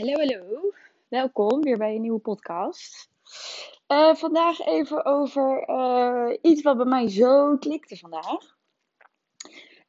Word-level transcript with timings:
Hallo, 0.00 0.14
hallo. 0.14 0.72
Welkom 1.08 1.62
weer 1.62 1.78
bij 1.78 1.94
een 1.94 2.00
nieuwe 2.00 2.18
podcast. 2.18 3.08
Uh, 3.88 4.14
vandaag 4.14 4.60
even 4.60 5.04
over 5.04 5.68
uh, 5.68 6.36
iets 6.42 6.62
wat 6.62 6.76
bij 6.76 6.86
mij 6.86 7.08
zo 7.08 7.56
klikte 7.56 7.96
vandaag. 7.96 8.56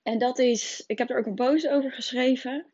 En 0.04 0.20
dat 0.20 0.40
is, 0.40 0.84
ik 0.88 0.98
heb 0.98 1.10
er 1.10 1.18
ook 1.18 1.26
een 1.26 1.36
post 1.36 1.68
over 1.68 1.92
geschreven. 1.92 2.66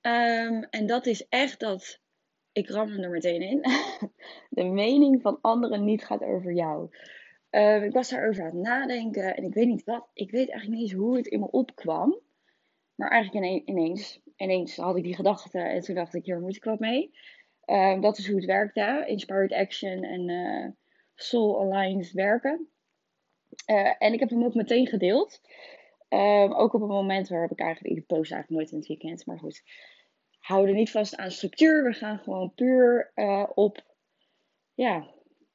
Um, 0.00 0.62
en 0.62 0.86
dat 0.86 1.06
is 1.06 1.28
echt 1.28 1.60
dat, 1.60 2.00
ik 2.52 2.68
ram 2.68 2.88
er 2.88 3.10
meteen 3.10 3.42
in, 3.42 3.60
de 4.58 4.64
mening 4.64 5.22
van 5.22 5.38
anderen 5.40 5.84
niet 5.84 6.04
gaat 6.04 6.22
over 6.22 6.52
jou. 6.52 6.88
Uh, 7.50 7.84
ik 7.84 7.92
was 7.92 8.10
daarover 8.10 8.42
aan 8.42 8.56
het 8.56 8.66
nadenken 8.66 9.36
en 9.36 9.44
ik 9.44 9.54
weet 9.54 9.68
niet 9.68 9.84
wat, 9.84 10.08
ik 10.12 10.30
weet 10.30 10.50
eigenlijk 10.50 10.80
niet 10.80 10.90
eens 10.90 11.00
hoe 11.00 11.16
het 11.16 11.26
in 11.26 11.40
me 11.40 11.50
opkwam. 11.50 12.20
Maar 12.94 13.10
eigenlijk 13.10 13.64
ineens, 13.66 14.20
ineens 14.36 14.76
had 14.76 14.96
ik 14.96 15.02
die 15.02 15.14
gedachte 15.14 15.58
en 15.58 15.80
toen 15.80 15.94
dacht 15.94 16.14
ik, 16.14 16.24
hier 16.24 16.40
moet 16.40 16.56
ik 16.56 16.64
wat 16.64 16.78
mee. 16.78 17.10
Uh, 17.66 18.00
dat 18.00 18.18
is 18.18 18.26
hoe 18.26 18.36
het 18.36 18.44
werkte. 18.44 19.04
Inspired 19.06 19.52
Action 19.52 20.02
en 20.02 20.28
uh, 20.28 20.68
Soul 21.14 21.60
Aligned 21.60 22.12
werken. 22.12 22.68
Uh, 23.70 23.94
en 23.98 24.12
ik 24.12 24.20
heb 24.20 24.30
hem 24.30 24.44
ook 24.44 24.54
meteen 24.54 24.86
gedeeld. 24.86 25.40
Ehm, 26.08 26.52
ook 26.52 26.72
op 26.72 26.80
een 26.80 26.88
moment 26.88 27.28
waarop 27.28 27.50
ik 27.50 27.60
eigenlijk, 27.60 27.96
ik 27.96 28.06
post 28.06 28.32
eigenlijk 28.32 28.50
nooit 28.50 28.70
in 28.70 28.78
het 28.78 28.86
weekend, 28.86 29.26
maar 29.26 29.38
goed. 29.38 29.62
Houden 30.38 30.74
niet 30.74 30.90
vast 30.90 31.16
aan 31.16 31.30
structuur. 31.30 31.84
We 31.84 31.92
gaan 31.92 32.18
gewoon 32.18 32.54
puur 32.54 33.10
eh, 33.14 33.46
op, 33.54 33.84
ja, 34.74 35.10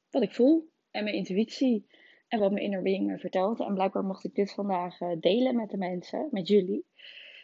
wat 0.09 0.21
ik 0.21 0.33
voel 0.33 0.69
en 0.91 1.03
mijn 1.03 1.15
intuïtie. 1.15 1.87
En 2.27 2.39
wat 2.39 2.51
mijn 2.51 2.63
inner 2.63 2.81
being 2.81 3.07
me 3.07 3.17
vertelt. 3.17 3.59
En 3.59 3.73
blijkbaar 3.73 4.03
mocht 4.03 4.23
ik 4.23 4.35
dit 4.35 4.53
vandaag 4.53 4.97
delen 5.19 5.55
met 5.55 5.69
de 5.69 5.77
mensen, 5.77 6.27
met 6.31 6.47
jullie. 6.47 6.85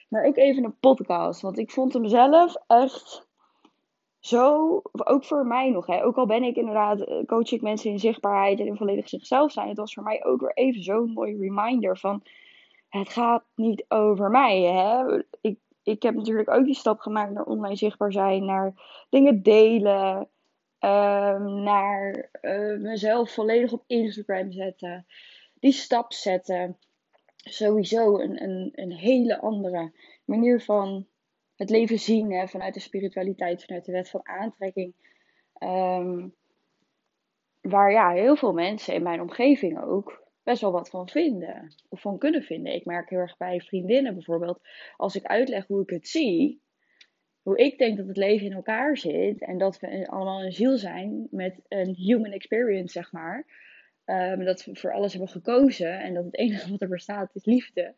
Maar 0.08 0.26
ook 0.26 0.38
even 0.38 0.64
een 0.64 0.80
podcast. 0.80 1.42
Want 1.42 1.58
ik 1.58 1.72
vond 1.72 1.94
hem 1.94 2.08
zelf 2.08 2.56
echt 2.68 3.28
zo, 4.20 4.82
ook 4.92 5.26
voor 5.26 5.46
mij 5.46 5.70
nog. 5.70 5.86
Hè. 5.86 6.04
Ook 6.04 6.16
al 6.16 6.26
ben 6.26 6.44
ik 6.44 6.56
inderdaad, 6.56 7.02
eh, 7.02 7.26
coach 7.26 7.52
ik 7.52 7.62
mensen 7.62 7.92
in 7.92 8.00
zichtbaarheid 8.00 8.60
en 8.60 8.66
in 8.66 8.78
volledig 8.78 9.10
zichzelf 9.10 9.52
zijn. 9.52 9.68
Het 9.68 9.78
was 9.78 9.94
voor 9.94 10.04
mij 10.04 10.26
ook 10.26 10.42
weer 10.42 10.54
even 10.54 10.84
zo'n 10.84 11.12
mooi 11.12 11.38
reminder 11.38 11.98
van, 11.98 12.24
het 12.90 13.10
gaat 13.10 13.44
niet 13.56 13.86
over 13.88 14.30
mij. 14.30 14.62
Hè. 14.62 15.22
Ik, 15.42 15.60
ik 15.84 16.04
heb 16.04 16.16
natuurlijk 16.16 16.50
ook 16.50 16.66
die 16.66 16.76
stap 16.76 17.00
gemaakt 17.00 17.32
naar 17.32 17.46
online 17.46 17.76
zichtbaar 17.76 18.12
zijn, 18.12 18.46
naar 18.46 18.74
dingen 19.10 19.44
delen. 19.44 20.30
Um, 20.80 21.64
naar 21.64 22.30
uh, 22.42 22.80
mezelf 22.80 23.32
volledig 23.32 23.72
op 23.72 23.84
Instagram 23.88 24.52
zetten. 24.52 25.06
Die 25.60 25.72
stap 25.72 26.14
zetten 26.14 26.78
sowieso 27.50 28.20
een, 28.20 28.44
een, 28.44 28.72
een 28.76 28.92
hele 28.92 29.40
andere 29.40 29.92
manier 30.26 30.62
van 30.62 31.08
het 31.56 31.70
leven 31.70 32.00
zien. 32.00 32.32
Hè, 32.32 32.48
vanuit 32.48 32.74
de 32.74 32.80
spiritualiteit, 32.80 33.64
vanuit 33.66 33.86
de 33.86 33.92
wet 33.92 34.10
van 34.10 34.28
aantrekking. 34.28 34.94
Um, 35.60 36.34
waar 37.62 37.92
ja, 37.92 38.12
heel 38.12 38.36
veel 38.36 38.54
mensen 38.54 38.94
in 38.94 39.04
mijn 39.04 39.22
omgeving 39.22 39.82
ook 39.82 40.24
best 40.44 40.62
wel 40.62 40.72
wat 40.72 40.90
van 40.90 41.10
vinden. 41.10 41.74
Of 41.90 42.02
van 42.02 42.18
kunnen 42.18 42.44
vinden. 42.44 42.74
Ik 42.74 42.86
merk 42.86 43.10
heel 43.10 43.20
erg 43.20 43.38
bij 43.38 43.62
vriendinnen 43.62 44.14
bijvoorbeeld. 44.14 44.60
Als 44.98 45.16
ik 45.16 45.26
uitleg 45.26 45.68
hoe 45.68 45.82
ik 45.82 45.90
het 45.90 46.08
zie. 46.08 46.62
Hoe 47.42 47.58
ik 47.58 47.78
denk 47.78 47.98
dat 47.98 48.08
het 48.08 48.18
leven 48.18 48.46
in 48.46 48.54
elkaar 48.54 48.98
zit. 48.98 49.42
En 49.42 49.58
dat 49.58 49.80
we 49.80 50.08
allemaal 50.08 50.44
een 50.44 50.52
ziel 50.52 50.78
zijn 50.78 51.28
met 51.32 51.60
een 51.68 51.96
human 51.96 52.32
experience, 52.32 52.92
zeg 52.92 53.12
maar. 53.12 53.46
Um, 54.06 54.44
dat 54.46 54.66
we 54.66 54.76
voor 54.76 54.94
alles 54.94 55.12
hebben 55.12 55.30
gekozen 55.30 56.00
en 56.00 56.14
dat 56.14 56.24
het 56.26 56.38
enige 56.46 56.72
wat 56.72 56.82
er 56.82 56.88
bestaat 56.88 57.36
is 57.36 57.46
liefde. 57.46 57.94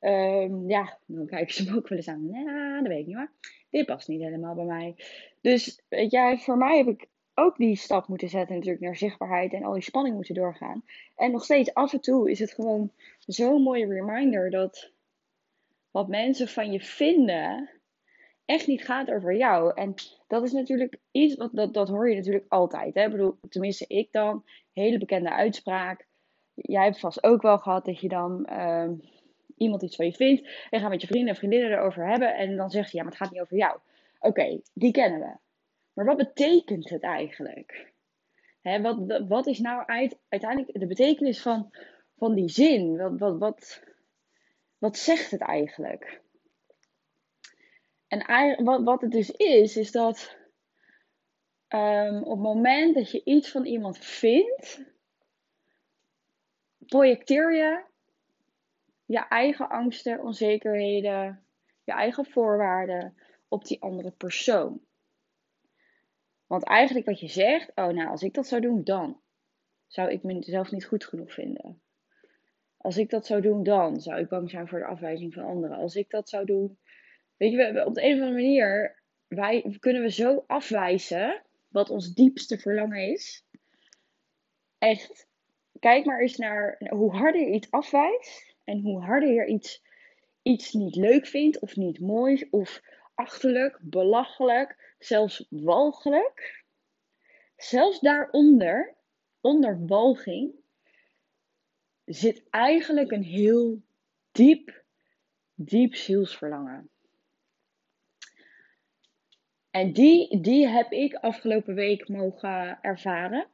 Um, 0.00 0.68
ja, 0.68 0.98
dan 1.06 1.26
kijken 1.26 1.54
ze 1.54 1.70
me 1.70 1.76
ook 1.76 1.88
wel 1.88 1.98
eens 1.98 2.08
aan. 2.08 2.30
Nou, 2.30 2.78
dat 2.82 2.88
weet 2.88 3.00
ik 3.00 3.06
niet 3.06 3.16
hoor. 3.16 3.30
Dit 3.70 3.86
past 3.86 4.08
niet 4.08 4.22
helemaal 4.22 4.54
bij 4.54 4.64
mij. 4.64 4.94
Dus 5.40 5.82
weet 5.88 6.10
jij, 6.10 6.38
voor 6.38 6.56
mij 6.56 6.76
heb 6.76 6.86
ik 6.86 7.06
ook 7.34 7.56
die 7.56 7.76
stap 7.76 8.08
moeten 8.08 8.28
zetten 8.28 8.54
natuurlijk 8.54 8.84
naar 8.84 8.96
zichtbaarheid 8.96 9.52
en 9.52 9.62
al 9.62 9.72
die 9.72 9.82
spanning 9.82 10.14
moeten 10.14 10.34
doorgaan. 10.34 10.84
En 11.16 11.30
nog 11.30 11.44
steeds 11.44 11.74
af 11.74 11.92
en 11.92 12.00
toe 12.00 12.30
is 12.30 12.38
het 12.38 12.52
gewoon 12.52 12.92
zo'n 13.26 13.62
mooie 13.62 13.86
reminder 13.86 14.50
dat 14.50 14.92
wat 15.90 16.08
mensen 16.08 16.48
van 16.48 16.72
je 16.72 16.80
vinden 16.80 17.70
echt 18.48 18.66
niet 18.66 18.84
gaat 18.84 19.10
over 19.10 19.36
jou. 19.36 19.72
En 19.74 19.94
dat 20.26 20.42
is 20.42 20.52
natuurlijk 20.52 20.96
iets, 21.10 21.34
wat, 21.34 21.50
dat, 21.52 21.74
dat 21.74 21.88
hoor 21.88 22.10
je 22.10 22.16
natuurlijk 22.16 22.44
altijd. 22.48 22.94
Hè? 22.94 23.04
Ik 23.04 23.10
bedoel, 23.10 23.38
tenminste 23.48 23.84
ik 23.88 24.12
dan, 24.12 24.44
hele 24.72 24.98
bekende 24.98 25.30
uitspraak. 25.30 26.06
Jij 26.54 26.84
hebt 26.84 27.00
vast 27.00 27.24
ook 27.24 27.42
wel 27.42 27.58
gehad 27.58 27.84
dat 27.84 28.00
je 28.00 28.08
dan 28.08 28.48
uh, 28.50 28.88
iemand 29.56 29.82
iets 29.82 29.96
van 29.96 30.06
je 30.06 30.12
vindt. 30.12 30.48
En 30.70 30.80
gaat 30.80 30.90
met 30.90 31.00
je 31.00 31.06
vrienden 31.06 31.28
en 31.28 31.36
vriendinnen 31.36 31.70
erover 31.70 32.08
hebben. 32.08 32.36
En 32.36 32.56
dan 32.56 32.70
zegt 32.70 32.90
je, 32.90 32.96
ja, 32.96 33.02
maar 33.02 33.12
het 33.12 33.22
gaat 33.22 33.30
niet 33.30 33.40
over 33.40 33.56
jou. 33.56 33.78
Oké, 34.18 34.60
die 34.72 34.92
kennen 34.92 35.20
we. 35.20 35.36
Maar 35.92 36.04
wat 36.04 36.16
betekent 36.16 36.88
het 36.88 37.02
eigenlijk? 37.02 37.92
Hè, 38.60 38.80
wat, 38.80 39.24
wat 39.28 39.46
is 39.46 39.58
nou 39.58 39.84
uiteindelijk 40.28 40.80
de 40.80 40.86
betekenis 40.86 41.42
van, 41.42 41.70
van 42.16 42.34
die 42.34 42.48
zin? 42.48 42.96
Wat, 42.96 43.18
wat, 43.18 43.38
wat, 43.38 43.82
wat 44.78 44.96
zegt 44.96 45.30
het 45.30 45.40
eigenlijk? 45.40 46.20
En 48.08 48.64
wat, 48.64 48.82
wat 48.82 49.00
het 49.00 49.10
dus 49.10 49.30
is, 49.30 49.76
is 49.76 49.90
dat 49.90 50.36
um, 51.68 52.22
op 52.22 52.30
het 52.30 52.38
moment 52.38 52.94
dat 52.94 53.10
je 53.10 53.24
iets 53.24 53.50
van 53.50 53.64
iemand 53.64 53.98
vindt, 53.98 54.82
projecteer 56.86 57.54
je 57.54 57.84
je 59.04 59.28
eigen 59.28 59.68
angsten, 59.68 60.20
onzekerheden, 60.20 61.44
je 61.84 61.92
eigen 61.92 62.24
voorwaarden 62.24 63.16
op 63.48 63.64
die 63.64 63.82
andere 63.82 64.10
persoon. 64.10 64.80
Want 66.46 66.64
eigenlijk 66.64 67.06
wat 67.06 67.20
je 67.20 67.28
zegt, 67.28 67.68
oh 67.74 67.86
nou, 67.86 68.08
als 68.08 68.22
ik 68.22 68.34
dat 68.34 68.46
zou 68.46 68.60
doen, 68.60 68.84
dan 68.84 69.20
zou 69.86 70.10
ik 70.10 70.22
mezelf 70.22 70.70
niet 70.70 70.84
goed 70.84 71.04
genoeg 71.04 71.32
vinden. 71.32 71.82
Als 72.76 72.96
ik 72.96 73.10
dat 73.10 73.26
zou 73.26 73.40
doen, 73.40 73.62
dan 73.62 74.00
zou 74.00 74.20
ik 74.20 74.28
bang 74.28 74.50
zijn 74.50 74.68
voor 74.68 74.78
de 74.78 74.84
afwijzing 74.84 75.34
van 75.34 75.44
anderen. 75.44 75.76
Als 75.76 75.94
ik 75.96 76.10
dat 76.10 76.28
zou 76.28 76.44
doen, 76.44 76.78
weet 77.38 77.52
je, 77.52 77.84
op 77.86 77.94
de 77.94 78.04
een 78.04 78.14
of 78.14 78.20
andere 78.20 78.32
manier, 78.32 79.02
wij 79.28 79.76
kunnen 79.80 80.02
we 80.02 80.10
zo 80.10 80.44
afwijzen 80.46 81.42
wat 81.68 81.90
ons 81.90 82.14
diepste 82.14 82.58
verlangen 82.58 83.12
is. 83.12 83.44
Echt, 84.78 85.26
kijk 85.78 86.04
maar 86.04 86.20
eens 86.20 86.36
naar 86.36 86.80
hoe 86.88 87.16
harder 87.16 87.40
je 87.40 87.54
iets 87.54 87.70
afwijst 87.70 88.54
en 88.64 88.80
hoe 88.80 89.02
harder 89.02 89.32
je 89.32 89.46
iets, 89.46 89.82
iets 90.42 90.72
niet 90.72 90.96
leuk 90.96 91.26
vindt 91.26 91.58
of 91.58 91.76
niet 91.76 92.00
mooi 92.00 92.46
of 92.50 92.80
achterlijk, 93.14 93.78
belachelijk, 93.80 94.94
zelfs 94.98 95.46
walgelijk. 95.50 96.64
Zelfs 97.56 98.00
daaronder, 98.00 98.94
onder 99.40 99.86
walging, 99.86 100.54
zit 102.04 102.42
eigenlijk 102.50 103.10
een 103.10 103.22
heel 103.22 103.82
diep, 104.32 104.82
diep 105.54 105.94
zielsverlangen. 105.94 106.90
En 109.70 109.92
die, 109.92 110.40
die 110.40 110.66
heb 110.66 110.92
ik 110.92 111.14
afgelopen 111.14 111.74
week 111.74 112.08
mogen 112.08 112.78
ervaren. 112.82 113.46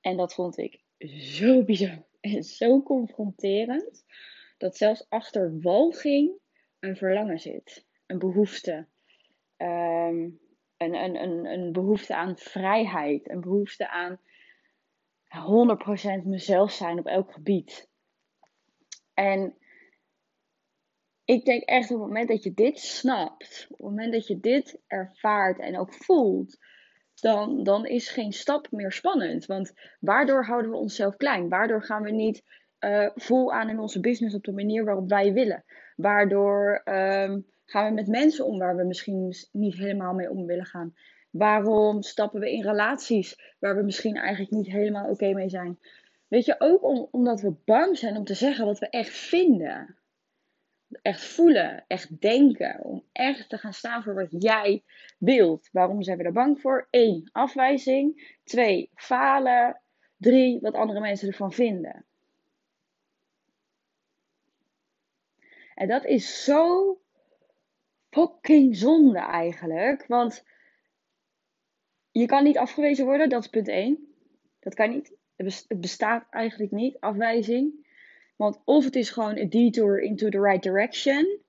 En 0.00 0.16
dat 0.16 0.34
vond 0.34 0.58
ik 0.58 0.80
zo 1.18 1.64
bizar 1.64 2.04
en 2.20 2.42
zo 2.42 2.82
confronterend. 2.82 4.04
Dat 4.58 4.76
zelfs 4.76 5.06
achter 5.08 5.60
walging 5.60 6.32
een 6.78 6.96
verlangen 6.96 7.38
zit. 7.38 7.86
Een 8.06 8.18
behoefte. 8.18 8.86
Um, 9.56 10.40
een, 10.76 10.94
een, 10.94 11.22
een, 11.22 11.46
een 11.46 11.72
behoefte 11.72 12.16
aan 12.16 12.38
vrijheid. 12.38 13.30
Een 13.30 13.40
behoefte 13.40 13.88
aan 13.88 14.20
100% 16.22 16.24
mezelf 16.24 16.72
zijn 16.72 16.98
op 16.98 17.06
elk 17.06 17.32
gebied. 17.32 17.88
En 19.14 19.56
ik 21.26 21.44
denk 21.44 21.62
echt 21.62 21.90
op 21.90 21.98
het 21.98 22.06
moment 22.06 22.28
dat 22.28 22.42
je 22.42 22.54
dit 22.54 22.78
snapt, 22.78 23.66
op 23.70 23.76
het 23.78 23.86
moment 23.86 24.12
dat 24.12 24.26
je 24.26 24.40
dit 24.40 24.78
ervaart 24.86 25.58
en 25.58 25.78
ook 25.78 25.94
voelt, 25.94 26.58
dan, 27.14 27.62
dan 27.62 27.86
is 27.86 28.08
geen 28.08 28.32
stap 28.32 28.66
meer 28.70 28.92
spannend. 28.92 29.46
Want 29.46 29.72
waardoor 30.00 30.44
houden 30.44 30.70
we 30.70 30.76
onszelf 30.76 31.16
klein? 31.16 31.48
Waardoor 31.48 31.82
gaan 31.82 32.02
we 32.02 32.10
niet 32.10 32.42
uh, 32.80 33.08
vol 33.14 33.52
aan 33.52 33.68
in 33.68 33.78
onze 33.78 34.00
business 34.00 34.34
op 34.34 34.44
de 34.44 34.52
manier 34.52 34.84
waarop 34.84 35.08
wij 35.08 35.32
willen? 35.32 35.64
Waardoor 35.96 36.82
um, 36.84 37.46
gaan 37.64 37.88
we 37.88 37.94
met 37.94 38.06
mensen 38.06 38.46
om 38.46 38.58
waar 38.58 38.76
we 38.76 38.84
misschien 38.84 39.34
niet 39.52 39.74
helemaal 39.74 40.14
mee 40.14 40.30
om 40.30 40.46
willen 40.46 40.66
gaan? 40.66 40.94
Waarom 41.30 42.02
stappen 42.02 42.40
we 42.40 42.52
in 42.52 42.62
relaties 42.62 43.54
waar 43.58 43.76
we 43.76 43.82
misschien 43.82 44.16
eigenlijk 44.16 44.50
niet 44.50 44.66
helemaal 44.66 45.10
oké 45.10 45.32
mee 45.32 45.48
zijn? 45.48 45.78
Weet 46.28 46.44
je, 46.44 46.54
ook 46.58 46.84
om, 46.84 47.08
omdat 47.10 47.40
we 47.40 47.54
bang 47.64 47.98
zijn 47.98 48.16
om 48.16 48.24
te 48.24 48.34
zeggen 48.34 48.66
wat 48.66 48.78
we 48.78 48.88
echt 48.88 49.10
vinden 49.10 49.96
echt 51.02 51.24
voelen, 51.24 51.84
echt 51.86 52.20
denken. 52.20 52.84
Om 52.84 53.04
echt 53.12 53.48
te 53.48 53.58
gaan 53.58 53.72
staan 53.72 54.02
voor 54.02 54.14
wat 54.14 54.42
jij 54.42 54.84
wilt. 55.18 55.68
Waarom 55.72 56.02
zijn 56.02 56.18
we 56.18 56.24
er 56.24 56.32
bang 56.32 56.60
voor? 56.60 56.86
1. 56.90 57.28
Afwijzing. 57.32 58.36
2. 58.44 58.90
Falen. 58.94 59.80
3. 60.16 60.60
Wat 60.60 60.74
andere 60.74 61.00
mensen 61.00 61.28
ervan 61.28 61.52
vinden. 61.52 62.04
En 65.74 65.88
dat 65.88 66.04
is 66.04 66.44
zo 66.44 67.00
fucking 68.10 68.76
zonde 68.76 69.18
eigenlijk. 69.18 70.06
Want 70.06 70.44
je 72.10 72.26
kan 72.26 72.44
niet 72.44 72.58
afgewezen 72.58 73.04
worden, 73.04 73.28
dat 73.28 73.42
is 73.42 73.50
punt 73.50 73.68
1. 73.68 74.14
Dat 74.60 74.74
kan 74.74 74.90
niet. 74.90 75.14
Het 75.36 75.80
bestaat 75.80 76.26
eigenlijk 76.30 76.72
niet, 76.72 77.00
afwijzing. 77.00 77.85
Want 78.36 78.60
of 78.64 78.84
het 78.84 78.96
is 78.96 79.10
gewoon 79.10 79.36
een 79.36 79.50
detour 79.50 80.00
into 80.00 80.28
the 80.28 80.40
right 80.40 80.62
direction. 80.62 81.40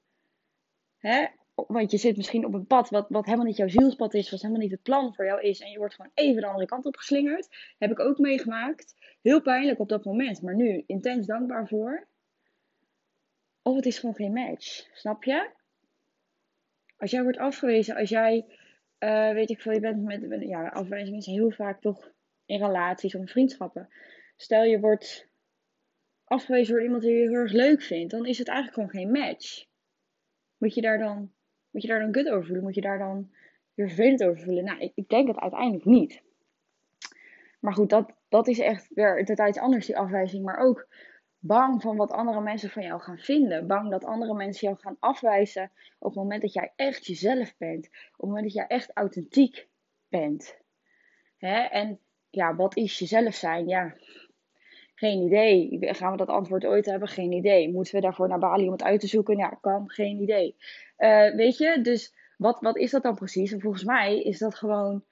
Hè? 0.97 1.25
Want 1.55 1.91
je 1.91 1.97
zit 1.97 2.17
misschien 2.17 2.45
op 2.45 2.53
een 2.53 2.67
pad 2.67 2.89
wat, 2.89 3.05
wat 3.09 3.25
helemaal 3.25 3.45
niet 3.45 3.57
jouw 3.57 3.67
zielspad 3.67 4.13
is, 4.13 4.29
wat 4.29 4.41
helemaal 4.41 4.61
niet 4.61 4.71
het 4.71 4.81
plan 4.81 5.15
voor 5.15 5.25
jou 5.25 5.41
is. 5.41 5.59
En 5.59 5.71
je 5.71 5.77
wordt 5.77 5.93
gewoon 5.93 6.11
even 6.13 6.41
de 6.41 6.47
andere 6.47 6.65
kant 6.65 6.85
op 6.85 6.95
geslingerd. 6.95 7.47
Heb 7.77 7.91
ik 7.91 7.99
ook 7.99 8.17
meegemaakt. 8.17 8.95
Heel 9.21 9.41
pijnlijk 9.41 9.79
op 9.79 9.89
dat 9.89 10.05
moment, 10.05 10.41
maar 10.41 10.55
nu 10.55 10.83
intens 10.85 11.25
dankbaar 11.25 11.67
voor. 11.67 12.07
Of 13.61 13.75
het 13.75 13.85
is 13.85 13.99
gewoon 13.99 14.15
geen 14.15 14.33
match. 14.33 14.87
Snap 14.93 15.23
je? 15.23 15.49
Als 16.97 17.11
jij 17.11 17.23
wordt 17.23 17.37
afgewezen, 17.37 17.95
als 17.95 18.09
jij, 18.09 18.45
uh, 18.99 19.31
weet 19.31 19.49
ik 19.49 19.61
veel, 19.61 19.71
je 19.71 19.79
bent 19.79 20.03
met, 20.03 20.41
ja, 20.41 20.67
afwijzing 20.67 21.17
is 21.17 21.25
heel 21.25 21.51
vaak 21.51 21.81
toch 21.81 22.11
in 22.45 22.63
relaties 22.63 23.15
of 23.15 23.29
vriendschappen. 23.29 23.89
Stel 24.35 24.63
je 24.63 24.79
wordt 24.79 25.26
afgewezen 26.27 26.73
door 26.73 26.83
iemand 26.83 27.01
die 27.01 27.11
je 27.11 27.29
heel 27.29 27.33
erg 27.33 27.51
leuk 27.51 27.81
vindt, 27.81 28.11
dan 28.11 28.25
is 28.25 28.37
het 28.37 28.47
eigenlijk 28.47 28.77
gewoon 28.77 29.03
geen 29.03 29.21
match. 29.21 29.65
Moet 30.57 30.73
je 30.73 30.81
daar 30.81 30.97
dan, 30.97 31.31
moet 31.71 31.81
je 31.81 31.87
daar 31.87 31.99
dan 31.99 32.13
good 32.13 32.29
over 32.29 32.45
voelen? 32.45 32.63
Moet 32.63 32.75
je 32.75 32.81
daar 32.81 32.97
dan 32.97 33.31
weer 33.73 33.87
vervelend 33.87 34.23
over 34.23 34.43
voelen? 34.43 34.63
Nou, 34.63 34.79
ik, 34.79 34.91
ik 34.95 35.09
denk 35.09 35.27
het 35.27 35.39
uiteindelijk 35.39 35.85
niet. 35.85 36.21
Maar 37.59 37.73
goed, 37.73 37.89
dat, 37.89 38.13
dat 38.29 38.47
is 38.47 38.59
echt 38.59 38.87
weer 38.93 39.25
totaal 39.25 39.47
iets 39.47 39.57
anders, 39.57 39.85
die 39.85 39.97
afwijzing. 39.97 40.43
Maar 40.43 40.57
ook 40.57 40.87
bang 41.39 41.81
van 41.81 41.95
wat 41.95 42.11
andere 42.11 42.41
mensen 42.41 42.69
van 42.69 42.83
jou 42.83 43.01
gaan 43.01 43.17
vinden. 43.17 43.67
Bang 43.67 43.91
dat 43.91 44.05
andere 44.05 44.33
mensen 44.33 44.67
jou 44.67 44.79
gaan 44.79 44.97
afwijzen 44.99 45.71
op 45.99 46.07
het 46.07 46.23
moment 46.23 46.41
dat 46.41 46.53
jij 46.53 46.73
echt 46.75 47.05
jezelf 47.05 47.57
bent. 47.57 47.87
Op 47.87 48.17
het 48.17 48.27
moment 48.27 48.43
dat 48.43 48.53
jij 48.53 48.67
echt 48.67 48.91
authentiek 48.93 49.67
bent. 50.09 50.57
Hè? 51.37 51.59
En 51.61 51.99
ja, 52.29 52.55
wat 52.55 52.75
is 52.75 52.99
jezelf 52.99 53.35
zijn? 53.35 53.67
Ja, 53.67 53.95
geen 54.99 55.21
idee. 55.21 55.77
Gaan 55.93 56.11
we 56.11 56.17
dat 56.17 56.27
antwoord 56.27 56.65
ooit 56.65 56.85
hebben? 56.85 57.07
Geen 57.07 57.31
idee. 57.31 57.71
Moeten 57.71 57.95
we 57.95 58.01
daarvoor 58.01 58.27
naar 58.27 58.39
Bali 58.39 58.65
om 58.65 58.71
het 58.71 58.83
uit 58.83 58.99
te 58.99 59.07
zoeken? 59.07 59.37
Ja, 59.37 59.57
kan. 59.61 59.89
Geen 59.89 60.21
idee. 60.21 60.55
Uh, 60.97 61.35
weet 61.35 61.57
je, 61.57 61.81
dus 61.81 62.13
wat, 62.37 62.59
wat 62.59 62.77
is 62.77 62.91
dat 62.91 63.03
dan 63.03 63.15
precies? 63.15 63.51
En 63.51 63.61
volgens 63.61 63.83
mij 63.83 64.21
is 64.21 64.37
dat 64.37 64.55
gewoon 64.55 65.03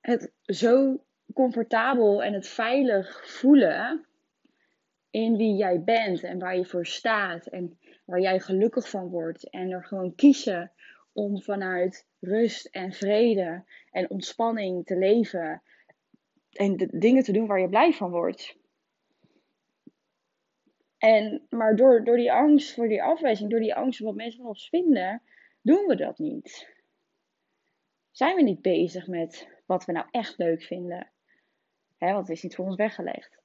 het 0.00 0.32
zo 0.42 1.00
comfortabel 1.34 2.22
en 2.22 2.32
het 2.32 2.48
veilig 2.48 3.30
voelen 3.30 4.06
in 5.10 5.36
wie 5.36 5.54
jij 5.54 5.82
bent 5.82 6.22
en 6.22 6.38
waar 6.38 6.56
je 6.56 6.64
voor 6.64 6.86
staat 6.86 7.46
en 7.46 7.78
waar 8.04 8.20
jij 8.20 8.40
gelukkig 8.40 8.88
van 8.90 9.08
wordt. 9.08 9.50
En 9.50 9.70
er 9.70 9.84
gewoon 9.84 10.14
kiezen 10.14 10.72
om 11.12 11.42
vanuit 11.42 12.06
rust 12.20 12.66
en 12.66 12.92
vrede 12.92 13.64
en 13.90 14.10
ontspanning 14.10 14.86
te 14.86 14.96
leven 14.96 15.62
en 16.52 16.76
de 16.76 16.88
dingen 16.98 17.22
te 17.22 17.32
doen 17.32 17.46
waar 17.46 17.60
je 17.60 17.68
blij 17.68 17.92
van 17.92 18.10
wordt. 18.10 18.56
En, 20.98 21.46
maar 21.48 21.76
door, 21.76 22.04
door 22.04 22.16
die 22.16 22.32
angst 22.32 22.74
voor 22.74 22.88
die 22.88 23.02
afwijzing, 23.02 23.50
door 23.50 23.60
die 23.60 23.74
angst 23.74 23.98
voor 23.98 24.06
wat 24.06 24.16
mensen 24.16 24.40
van 24.40 24.48
ons 24.48 24.68
vinden, 24.68 25.22
doen 25.62 25.86
we 25.86 25.96
dat 25.96 26.18
niet. 26.18 26.76
Zijn 28.10 28.36
we 28.36 28.42
niet 28.42 28.62
bezig 28.62 29.06
met 29.06 29.48
wat 29.66 29.84
we 29.84 29.92
nou 29.92 30.06
echt 30.10 30.38
leuk 30.38 30.62
vinden? 30.62 31.10
Hè, 31.98 32.12
want 32.12 32.28
het 32.28 32.36
is 32.36 32.42
niet 32.42 32.54
voor 32.54 32.64
ons 32.64 32.76
weggelegd. 32.76 33.38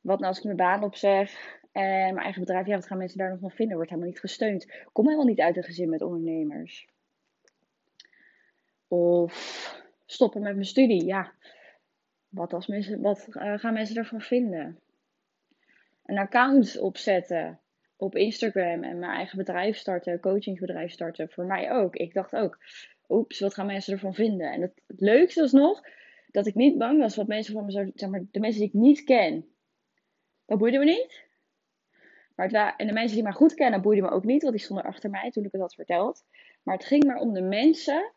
Wat 0.00 0.18
nou 0.18 0.28
als 0.28 0.38
ik 0.38 0.44
mijn 0.44 0.56
baan 0.56 0.82
opzeg 0.82 1.58
en 1.72 2.14
mijn 2.14 2.16
eigen 2.16 2.40
bedrijf, 2.40 2.66
ja, 2.66 2.74
wat 2.74 2.86
gaan 2.86 2.98
mensen 2.98 3.18
daar 3.18 3.30
nog 3.30 3.40
van 3.40 3.50
vinden? 3.50 3.76
Wordt 3.76 3.90
helemaal 3.90 4.10
niet 4.10 4.20
gesteund. 4.20 4.84
Kom 4.92 5.04
helemaal 5.04 5.26
niet 5.26 5.40
uit 5.40 5.56
een 5.56 5.62
gezin 5.62 5.88
met 5.88 6.02
ondernemers. 6.02 6.88
Of 8.88 9.34
stoppen 10.06 10.42
met 10.42 10.54
mijn 10.54 10.66
studie, 10.66 11.04
ja. 11.04 11.32
Wat, 12.28 12.52
als 12.52 12.66
mensen, 12.66 13.00
wat 13.00 13.26
uh, 13.30 13.58
gaan 13.58 13.72
mensen 13.72 13.96
ervan 13.96 14.20
vinden? 14.20 14.80
Een 16.06 16.18
account 16.18 16.78
opzetten 16.78 17.60
op 17.96 18.16
Instagram 18.16 18.82
en 18.82 18.98
mijn 18.98 19.12
eigen 19.12 19.38
bedrijf 19.38 19.76
starten, 19.76 20.20
coachingsbedrijf 20.20 20.92
starten. 20.92 21.30
Voor 21.30 21.44
mij 21.44 21.72
ook. 21.72 21.96
Ik 21.96 22.14
dacht 22.14 22.36
ook, 22.36 22.58
oeps, 23.08 23.40
wat 23.40 23.54
gaan 23.54 23.66
mensen 23.66 23.92
ervan 23.92 24.14
vinden? 24.14 24.52
En 24.52 24.60
het, 24.60 24.82
het 24.86 25.00
leukste 25.00 25.40
was 25.40 25.52
nog 25.52 25.82
dat 26.30 26.46
ik 26.46 26.54
niet 26.54 26.78
bang 26.78 26.98
was 26.98 27.16
wat 27.16 27.26
mensen 27.26 27.54
van 27.54 27.64
me 27.64 27.70
zouden, 27.70 27.92
zeg 27.96 28.08
maar, 28.10 28.24
de 28.30 28.40
mensen 28.40 28.60
die 28.60 28.68
ik 28.68 28.74
niet 28.74 29.04
ken. 29.04 29.46
Dat 30.46 30.58
boeide 30.58 30.78
me 30.78 30.84
niet. 30.84 31.24
Maar 32.34 32.48
het 32.48 32.74
en 32.76 32.86
de 32.86 32.92
mensen 32.92 33.14
die 33.14 33.22
mij 33.22 33.32
goed 33.32 33.54
kennen, 33.54 33.82
boeide 33.82 34.02
me 34.02 34.10
ook 34.10 34.24
niet, 34.24 34.42
want 34.42 34.54
die 34.54 34.64
stonden 34.64 34.84
achter 34.84 35.10
mij 35.10 35.30
toen 35.30 35.44
ik 35.44 35.52
het 35.52 35.60
had 35.60 35.74
verteld. 35.74 36.24
Maar 36.62 36.74
het 36.74 36.84
ging 36.84 37.04
maar 37.04 37.18
om 37.18 37.32
de 37.32 37.42
mensen 37.42 38.12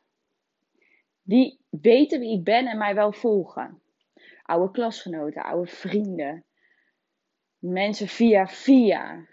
die 1.22 1.60
weten 1.70 2.20
wie 2.20 2.38
ik 2.38 2.44
ben 2.44 2.68
en 2.68 2.78
mij 2.78 2.96
wel 2.96 3.12
volgen. 3.12 3.82
Oude 4.44 4.72
klasgenoten, 4.72 5.44
oude 5.44 5.72
vrienden, 5.72 6.44
mensen 7.60 8.08
via 8.08 8.48
via. 8.48 9.28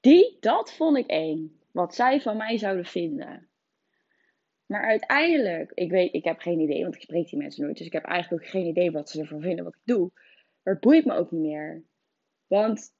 Die, 0.00 0.36
dat 0.40 0.72
vond 0.72 0.96
ik 0.96 1.06
één. 1.06 1.60
Wat 1.70 1.94
zij 1.94 2.20
van 2.20 2.36
mij 2.36 2.58
zouden 2.58 2.84
vinden. 2.84 3.48
Maar 4.66 4.82
uiteindelijk, 4.82 5.72
ik 5.74 5.90
weet, 5.90 6.14
ik 6.14 6.24
heb 6.24 6.38
geen 6.40 6.60
idee, 6.60 6.82
want 6.82 6.94
ik 6.94 7.02
spreek 7.02 7.28
die 7.28 7.38
mensen 7.38 7.64
nooit. 7.64 7.76
Dus 7.76 7.86
ik 7.86 7.92
heb 7.92 8.04
eigenlijk 8.04 8.42
ook 8.42 8.50
geen 8.50 8.66
idee 8.66 8.90
wat 8.90 9.10
ze 9.10 9.20
ervan 9.20 9.40
vinden 9.40 9.64
wat 9.64 9.74
ik 9.74 9.80
doe. 9.84 10.10
Maar 10.62 10.74
het 10.74 10.82
boeit 10.82 11.04
me 11.04 11.14
ook 11.14 11.30
niet 11.30 11.40
meer. 11.40 11.84
Want 12.46 12.94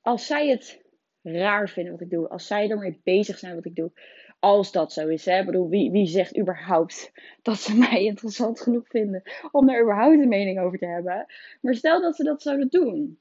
als 0.00 0.26
zij 0.26 0.48
het 0.48 0.82
raar 1.22 1.68
vinden 1.68 1.92
wat 1.92 2.00
ik 2.00 2.10
doe, 2.10 2.28
als 2.28 2.46
zij 2.46 2.70
ermee 2.70 3.00
bezig 3.04 3.38
zijn 3.38 3.54
wat 3.54 3.64
ik 3.64 3.74
doe, 3.74 3.92
als 4.38 4.72
dat 4.72 4.92
zo 4.92 5.08
is, 5.08 5.24
hè, 5.24 5.38
ik 5.38 5.46
bedoel, 5.46 5.68
wie, 5.68 5.90
wie 5.90 6.06
zegt 6.06 6.38
überhaupt 6.38 7.12
dat 7.42 7.58
ze 7.58 7.78
mij 7.88 8.04
interessant 8.04 8.60
genoeg 8.60 8.88
vinden 8.88 9.22
om 9.50 9.66
daar 9.66 9.82
überhaupt 9.82 10.20
een 10.20 10.28
mening 10.28 10.60
over 10.60 10.78
te 10.78 10.86
hebben? 10.86 11.26
Maar 11.60 11.74
stel 11.74 12.00
dat 12.00 12.16
ze 12.16 12.24
dat 12.24 12.42
zouden 12.42 12.68
doen. 12.68 13.18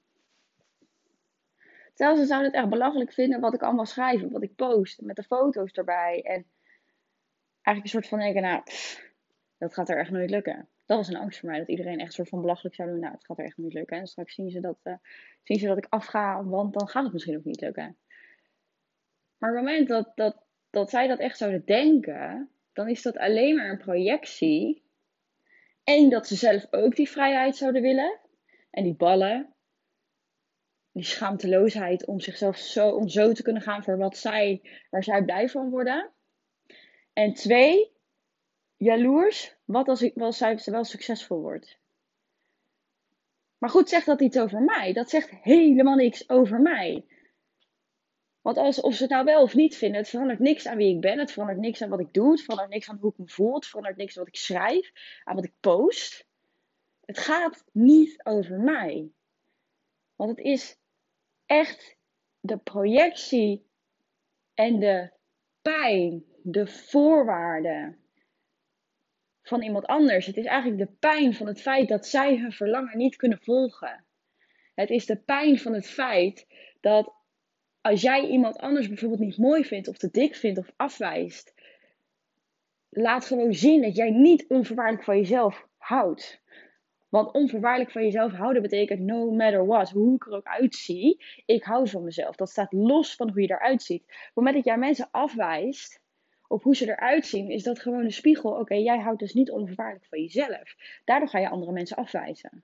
Stel 1.94 2.16
ze 2.16 2.26
zouden 2.26 2.52
het 2.52 2.60
echt 2.60 2.70
belachelijk 2.70 3.14
vinden 3.14 3.40
wat 3.40 3.54
ik 3.54 3.62
allemaal 3.62 3.86
schrijf, 3.86 4.22
wat 4.22 4.44
ik 4.44 4.56
post, 4.56 5.02
met 5.02 5.16
de 5.16 5.24
foto's 5.24 5.72
erbij. 5.72 6.22
En 6.24 6.46
eigenlijk 7.62 7.84
een 7.86 8.02
soort 8.02 8.08
van 8.08 8.20
denken, 8.20 8.42
nou, 8.42 8.64
dat 9.58 9.74
gaat 9.74 9.90
er 9.90 9.98
echt 9.98 10.12
nooit 10.12 10.30
lukken 10.30 10.68
dat 10.86 10.98
was 10.98 11.08
een 11.08 11.22
angst 11.22 11.40
voor 11.40 11.50
mij. 11.50 11.60
Dat 11.60 11.68
iedereen 11.68 12.00
echt 12.00 12.14
soort 12.14 12.30
van 12.30 12.42
belachelijk 12.42 12.76
zou 12.76 12.90
doen. 12.90 13.00
Nou, 13.00 13.14
het 13.14 13.26
gaat 13.26 13.38
er 13.38 13.46
echt 13.46 13.58
niet 13.58 13.74
lukken. 13.74 13.98
En 13.98 14.08
straks 14.08 14.36
zien 14.36 14.50
ze 14.50 14.60
dat, 14.60 14.78
uh, 14.84 14.94
zien 15.44 15.60
ze 15.60 15.68
dat 15.68 15.78
ik 15.78 15.86
afga, 15.90 16.44
want 16.44 16.74
dan 16.74 16.88
gaat 16.88 17.04
het 17.04 17.14
misschien 17.14 17.38
ook 17.38 17.44
niet 17.44 17.62
lukken. 17.62 17.98
Maar 19.38 19.50
op 19.50 19.56
het 19.56 19.66
moment 19.66 19.88
dat, 19.88 20.12
dat, 20.16 20.44
dat 20.70 20.90
zij 20.90 21.08
dat 21.08 21.20
echt 21.20 21.38
zouden 21.38 21.66
denken, 21.66 22.50
dan 22.74 22.90
is 22.90 23.02
dat 23.02 23.18
alleen 23.18 23.56
maar 23.56 23.70
een 23.70 23.78
projectie. 23.78 24.84
En 25.84 26.10
dat 26.10 26.28
ze 26.28 26.36
zelf 26.36 26.68
ook 26.72 26.96
die 26.96 27.10
vrijheid 27.10 27.56
zouden 27.56 27.82
willen. 27.82 28.20
En 28.72 28.84
die 28.84 28.96
ballen. 28.96 29.54
Die 30.94 31.04
schaamteloosheid 31.04 32.06
om 32.06 32.20
zichzelf 32.20 32.58
zo, 32.58 32.90
om 32.90 33.08
zo 33.08 33.32
te 33.32 33.44
kunnen 33.44 33.62
gaan 33.62 33.84
voor 33.84 33.98
wat 33.98 34.18
zij, 34.18 34.62
waar 34.90 35.04
zij 35.04 35.24
blij 35.24 35.50
van 35.50 35.70
worden. 35.70 36.12
En 37.14 37.34
twee, 37.34 37.92
jaloers. 38.78 39.56
Wat 39.66 39.88
als, 39.88 40.02
ik, 40.02 40.18
als 40.18 40.38
zij 40.38 40.60
wel 40.66 40.84
succesvol 40.84 41.42
wordt? 41.42 41.80
Maar 43.58 43.70
goed, 43.70 43.90
zegt 43.90 44.06
dat 44.06 44.22
iets 44.22 44.38
over 44.38 44.62
mij? 44.62 44.94
Dat 44.94 45.10
zegt 45.10 45.30
helemaal 45.30 45.96
niks 45.96 46.30
over 46.30 46.62
mij. 46.62 47.06
Want 48.42 48.58
als, 48.58 48.82
of 48.82 48.96
ze 48.96 49.02
het 49.02 49.12
nou 49.12 49.26
wel 49.26 49.42
of 49.42 49.54
niet 49.54 49.78
vinden, 49.78 49.98
het 49.98 50.10
verandert 50.10 50.40
niks 50.40 50.68
aan 50.68 50.78
wie 50.78 50.96
ik 50.96 51.02
ben. 51.02 51.20
Het 51.20 51.32
verandert 51.32 51.60
niks 51.60 51.82
aan 51.82 51.90
wat 51.90 52.00
ik 52.00 52.14
doe. 52.14 52.32
Het 52.32 52.42
verandert 52.42 52.70
niks 52.70 52.90
aan 52.90 52.98
hoe 52.98 53.12
ik 53.12 53.18
me 53.18 53.28
voel. 53.28 53.56
Het 53.56 53.66
verandert 53.66 53.98
niks 53.98 54.18
aan 54.18 54.24
wat 54.24 54.34
ik 54.34 54.40
schrijf. 54.40 54.92
Aan 55.24 55.36
wat 55.36 55.46
ik 55.46 55.54
post. 55.60 56.28
Het 57.06 57.18
gaat 57.18 57.64
niet 57.72 58.26
over 58.26 58.60
mij. 58.60 59.12
Want 60.16 60.30
het 60.30 60.40
is 60.46 60.78
echt 61.60 61.98
de 62.40 62.58
projectie 62.58 63.66
en 64.54 64.80
de 64.80 65.12
pijn, 65.62 66.24
de 66.44 66.68
voorwaarden 66.68 67.98
van 69.42 69.62
iemand 69.62 69.86
anders. 69.86 70.26
Het 70.26 70.38
is 70.38 70.46
eigenlijk 70.46 70.90
de 70.90 70.96
pijn 71.00 71.34
van 71.34 71.48
het 71.48 71.62
feit 71.62 71.88
dat 71.88 72.08
zij 72.08 72.38
hun 72.38 72.52
verlangen 72.52 72.98
niet 72.98 73.16
kunnen 73.16 73.40
volgen. 73.42 74.06
Het 74.76 74.90
is 74.90 75.06
de 75.06 75.18
pijn 75.18 75.60
van 75.60 75.74
het 75.74 75.88
feit 75.88 76.48
dat 76.82 77.14
als 77.82 78.02
jij 78.02 78.28
iemand 78.28 78.58
anders 78.58 78.88
bijvoorbeeld 78.88 79.22
niet 79.22 79.38
mooi 79.38 79.66
vindt, 79.66 79.88
of 79.88 79.98
te 79.98 80.12
dik 80.12 80.36
vindt, 80.36 80.60
of 80.60 80.74
afwijst, 80.76 81.54
laat 82.90 83.26
gewoon 83.26 83.54
zien 83.54 83.82
dat 83.82 83.96
jij 83.96 84.10
niet 84.10 84.46
onvoorwaardelijk 84.48 85.04
van 85.04 85.18
jezelf 85.18 85.68
houdt. 85.78 86.42
Want 87.14 87.34
onvoorwaardelijk 87.34 87.92
van 87.92 88.04
jezelf 88.04 88.32
houden 88.32 88.62
betekent 88.62 89.00
no 89.00 89.32
matter 89.32 89.66
what, 89.66 89.90
hoe 89.90 90.16
ik 90.16 90.26
er 90.26 90.34
ook 90.34 90.48
uitzie, 90.48 91.24
ik 91.46 91.64
hou 91.64 91.90
van 91.90 92.04
mezelf. 92.04 92.36
Dat 92.36 92.50
staat 92.50 92.72
los 92.72 93.16
van 93.16 93.30
hoe 93.30 93.42
je 93.42 93.52
eruit 93.52 93.82
ziet. 93.82 94.02
Op 94.02 94.10
het 94.10 94.32
moment 94.34 94.56
dat 94.56 94.66
jij 94.66 94.78
mensen 94.78 95.08
afwijst, 95.12 96.02
op 96.48 96.64
hoe 96.64 96.76
ze 96.76 96.88
eruit 96.88 97.26
zien, 97.26 97.50
is 97.50 97.64
dat 97.64 97.80
gewoon 97.80 98.04
een 98.04 98.12
spiegel. 98.12 98.52
Oké, 98.52 98.74
jij 98.74 99.00
houdt 99.00 99.20
dus 99.20 99.34
niet 99.34 99.52
onvoorwaardelijk 99.52 100.06
van 100.06 100.20
jezelf. 100.20 100.76
Daardoor 101.06 101.30
ga 101.30 101.40
je 101.40 101.50
andere 101.50 101.72
mensen 101.72 101.98
afwijzen. 101.98 102.64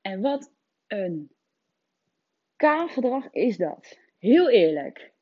En 0.00 0.20
wat 0.20 0.52
een 0.86 1.30
kaafgedrag 2.56 3.30
is 3.30 3.56
dat. 3.56 3.98
Heel 4.18 4.50
eerlijk. 4.50 5.12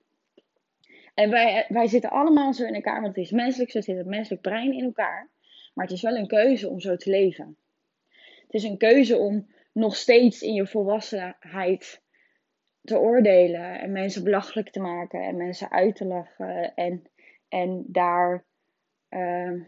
En 1.15 1.31
wij, 1.31 1.67
wij 1.69 1.87
zitten 1.87 2.11
allemaal 2.11 2.53
zo 2.53 2.65
in 2.65 2.75
elkaar, 2.75 3.01
want 3.01 3.17
het 3.17 3.25
is 3.25 3.31
menselijk, 3.31 3.71
zo 3.71 3.81
zit 3.81 3.97
het 3.97 4.07
menselijk 4.07 4.43
brein 4.43 4.73
in 4.73 4.85
elkaar. 4.85 5.35
Maar 5.77 5.85
het 5.85 5.95
is 5.95 6.03
wel 6.03 6.17
een 6.17 6.27
keuze 6.27 6.69
om 6.69 6.81
zo 6.81 6.97
te 6.97 7.11
leven. 7.11 7.57
Het 8.43 8.55
is 8.55 8.63
een 8.63 8.79
keuze 8.79 9.17
om 9.17 9.47
nog 9.73 9.97
steeds 9.97 10.43
in 10.43 10.55
je 10.55 10.67
volwassenheid 10.67 12.03
te 12.83 12.99
oordelen 12.99 13.81
en 13.81 13.93
mensen 13.93 14.25
belachelijk 14.25 14.71
te 14.71 14.81
maken 14.81 15.21
en 15.21 15.37
mensen 15.37 15.71
uit 15.71 15.97
te 15.97 16.05
lachen 16.05 16.75
en, 16.75 17.03
en 17.49 17.85
daar 17.87 18.45
uh, 19.11 19.63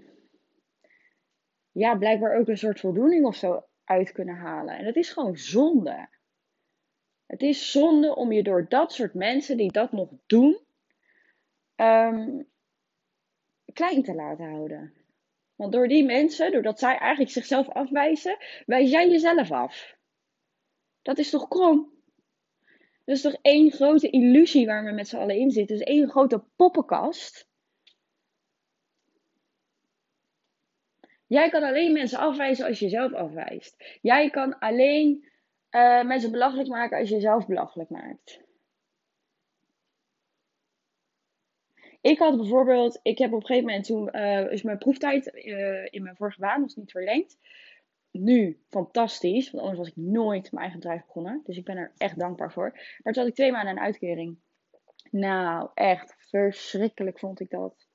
ja, 1.73 1.97
blijkbaar 1.97 2.37
ook 2.37 2.49
een 2.49 2.59
soort 2.59 2.81
voldoening 2.81 3.27
of 3.27 3.37
zo 3.37 3.65
uit 3.85 4.13
kunnen 4.13 4.37
halen. 4.37 4.79
En 4.79 4.85
dat 4.85 4.97
is 4.97 5.11
gewoon 5.11 5.37
zonde. 5.37 6.09
Het 7.27 7.43
is 7.43 7.71
zonde 7.71 8.15
om 8.15 8.33
je 8.33 8.43
door 8.43 8.69
dat 8.69 8.93
soort 8.93 9.15
mensen 9.15 9.57
die 9.57 9.73
dat 9.73 9.93
nog 9.93 10.09
doen, 10.27 10.59
um, 11.77 12.49
klein 13.73 14.03
te 14.03 14.15
laten 14.15 14.51
houden. 14.51 14.98
Want 15.59 15.73
door 15.73 15.89
die 15.89 16.05
mensen, 16.05 16.53
doordat 16.53 16.79
zij 16.79 16.99
eigenlijk 16.99 17.31
zichzelf 17.31 17.69
afwijzen, 17.69 18.37
wijs 18.67 18.91
jij 18.91 19.09
jezelf 19.09 19.51
af. 19.51 19.97
Dat 21.03 21.19
is 21.19 21.31
toch 21.31 21.49
krom? 21.49 21.93
Dat 23.05 23.17
is 23.17 23.23
toch 23.23 23.37
één 23.43 23.71
grote 23.71 24.11
illusie 24.11 24.67
waar 24.67 24.85
we 24.85 24.91
met 24.91 25.09
z'n 25.09 25.17
allen 25.17 25.37
in 25.37 25.51
zitten. 25.51 25.77
Dus 25.77 25.87
één 25.87 26.09
grote 26.11 26.45
poppenkast. 26.57 27.49
Jij 31.27 31.49
kan 31.49 31.63
alleen 31.63 31.93
mensen 31.93 32.19
afwijzen 32.19 32.67
als 32.67 32.79
je 32.79 32.85
jezelf 32.85 33.13
afwijst. 33.13 33.99
Jij 34.03 34.31
kan 34.31 34.59
alleen 34.59 35.29
uh, 35.71 36.05
mensen 36.05 36.31
belachelijk 36.31 36.69
maken 36.69 36.99
als 36.99 37.09
je 37.09 37.15
jezelf 37.15 37.47
belachelijk 37.47 37.91
maakt. 37.91 38.48
Ik 42.01 42.19
had 42.19 42.37
bijvoorbeeld, 42.37 43.01
ik 43.03 43.19
heb 43.19 43.33
op 43.33 43.41
een 43.41 43.47
gegeven 43.47 43.67
moment 43.67 43.87
toen 43.87 44.09
uh, 44.13 44.53
is 44.53 44.63
mijn 44.63 44.79
proeftijd 44.79 45.35
uh, 45.35 45.87
in 45.91 46.03
mijn 46.03 46.17
vorige 46.17 46.41
baan 46.41 46.61
was 46.61 46.75
niet 46.75 46.91
verlengd. 46.91 47.39
Nu 48.11 48.61
fantastisch, 48.69 49.51
want 49.51 49.63
anders 49.63 49.79
was 49.79 49.89
ik 49.89 49.97
nooit 49.97 50.53
mijn 50.53 50.63
eigen 50.63 50.81
bedrijf 50.81 51.05
begonnen. 51.07 51.41
Dus 51.45 51.57
ik 51.57 51.65
ben 51.65 51.77
er 51.77 51.93
echt 51.97 52.19
dankbaar 52.19 52.53
voor. 52.53 52.71
Maar 52.73 53.13
toen 53.13 53.23
had 53.23 53.27
ik 53.27 53.35
twee 53.35 53.53
maanden 53.53 53.77
een 53.77 53.83
uitkering. 53.83 54.39
Nou, 55.11 55.71
echt 55.75 56.15
verschrikkelijk 56.19 57.19
vond 57.19 57.41
ik 57.41 57.51
dat. 57.51 57.87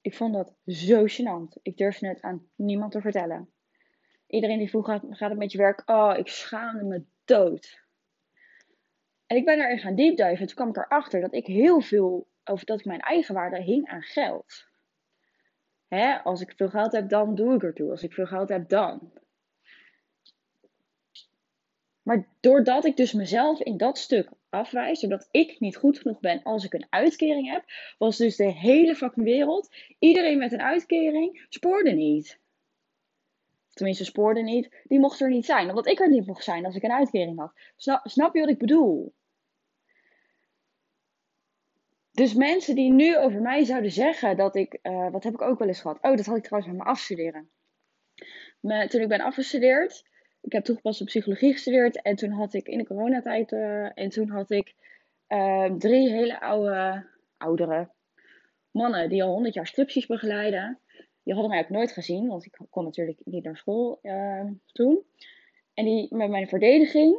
Ik 0.00 0.14
vond 0.14 0.34
dat 0.34 0.54
zo 0.66 1.04
gênant. 1.06 1.62
Ik 1.62 1.76
durfde 1.76 2.08
het 2.08 2.20
aan 2.20 2.48
niemand 2.54 2.92
te 2.92 3.00
vertellen. 3.00 3.50
Iedereen 4.26 4.58
die 4.58 4.68
vroeg, 4.68 4.86
gaat, 4.86 5.02
gaat 5.10 5.30
het 5.30 5.38
met 5.38 5.52
je 5.52 5.58
werk? 5.58 5.82
Oh, 5.86 6.14
ik 6.16 6.28
schaamde 6.28 6.84
me 6.84 7.04
dood. 7.24 7.84
En 9.26 9.36
ik 9.36 9.44
ben 9.44 9.58
daarin 9.58 9.78
gaan 9.78 9.94
deepdiven. 9.94 10.38
En 10.38 10.46
toen 10.46 10.56
kwam 10.56 10.68
ik 10.68 10.76
erachter 10.76 11.20
dat 11.20 11.34
ik 11.34 11.46
heel 11.46 11.80
veel, 11.80 12.28
of 12.50 12.64
dat 12.64 12.78
ik 12.78 12.84
mijn 12.84 13.00
eigen 13.00 13.34
waarde 13.34 13.62
hing 13.62 13.88
aan 13.88 14.02
geld. 14.02 14.66
Hè, 15.88 16.22
als 16.22 16.40
ik 16.40 16.52
veel 16.56 16.68
geld 16.68 16.92
heb, 16.92 17.08
dan 17.08 17.34
doe 17.34 17.54
ik 17.54 17.62
ertoe. 17.62 17.90
Als 17.90 18.02
ik 18.02 18.12
veel 18.12 18.26
geld 18.26 18.48
heb, 18.48 18.68
dan. 18.68 19.12
Maar 22.02 22.26
doordat 22.40 22.84
ik 22.84 22.96
dus 22.96 23.12
mezelf 23.12 23.60
in 23.60 23.76
dat 23.76 23.98
stuk 23.98 24.28
afwijs, 24.48 25.00
doordat 25.00 25.28
ik 25.30 25.60
niet 25.60 25.76
goed 25.76 25.98
genoeg 25.98 26.20
ben 26.20 26.42
als 26.42 26.64
ik 26.64 26.72
een 26.72 26.86
uitkering 26.90 27.50
heb, 27.50 27.64
was 27.98 28.16
dus 28.16 28.36
de 28.36 28.52
hele 28.52 28.94
fucking 28.94 29.26
wereld, 29.26 29.74
iedereen 29.98 30.38
met 30.38 30.52
een 30.52 30.62
uitkering, 30.62 31.46
spoorde 31.48 31.90
niet. 31.90 32.38
Tenminste, 33.72 34.04
spoorde 34.04 34.42
niet. 34.42 34.82
Die 34.84 34.98
mocht 34.98 35.20
er 35.20 35.28
niet 35.28 35.44
zijn, 35.44 35.68
omdat 35.68 35.86
ik 35.86 36.00
er 36.00 36.10
niet 36.10 36.26
mocht 36.26 36.44
zijn 36.44 36.64
als 36.64 36.74
ik 36.74 36.82
een 36.82 36.92
uitkering 36.92 37.38
had. 37.38 37.52
Snap, 37.76 38.06
snap 38.08 38.34
je 38.34 38.40
wat 38.40 38.48
ik 38.48 38.58
bedoel? 38.58 39.14
Dus 42.16 42.34
mensen 42.34 42.74
die 42.74 42.92
nu 42.92 43.16
over 43.16 43.40
mij 43.40 43.64
zouden 43.64 43.90
zeggen 43.90 44.36
dat 44.36 44.56
ik, 44.56 44.78
uh, 44.82 45.10
wat 45.10 45.24
heb 45.24 45.34
ik 45.34 45.42
ook 45.42 45.58
wel 45.58 45.68
eens 45.68 45.80
gehad? 45.80 45.98
Oh, 46.02 46.16
dat 46.16 46.26
had 46.26 46.36
ik 46.36 46.42
trouwens 46.42 46.72
met 46.72 46.82
mijn 46.82 46.94
afstuderen. 46.96 47.50
Maar 48.60 48.88
toen 48.88 49.00
ik 49.00 49.08
ben 49.08 49.20
afgestudeerd, 49.20 50.04
ik 50.40 50.52
heb 50.52 50.64
toegepaste 50.64 51.04
psychologie 51.04 51.52
gestudeerd 51.52 52.02
en 52.02 52.16
toen 52.16 52.30
had 52.30 52.54
ik 52.54 52.66
in 52.66 52.78
de 52.78 52.86
coronatijd 52.86 53.52
uh, 53.52 53.98
en 53.98 54.08
toen 54.08 54.28
had 54.28 54.50
ik 54.50 54.74
uh, 55.28 55.72
drie 55.72 56.10
hele 56.10 56.40
oude, 56.40 57.06
oudere 57.36 57.90
mannen 58.70 59.08
die 59.08 59.22
al 59.22 59.32
honderd 59.32 59.54
jaar 59.54 59.66
scripties 59.66 60.06
begeleiden. 60.06 60.78
Die 61.22 61.34
hadden 61.34 61.52
mij 61.52 61.62
ook 61.62 61.70
nooit 61.70 61.92
gezien, 61.92 62.26
want 62.26 62.44
ik 62.44 62.58
kon 62.70 62.84
natuurlijk 62.84 63.20
niet 63.24 63.44
naar 63.44 63.56
school 63.56 63.98
uh, 64.02 64.44
toen. 64.72 65.02
En 65.74 65.84
die, 65.84 66.14
met 66.14 66.30
mijn 66.30 66.48
verdediging 66.48 67.18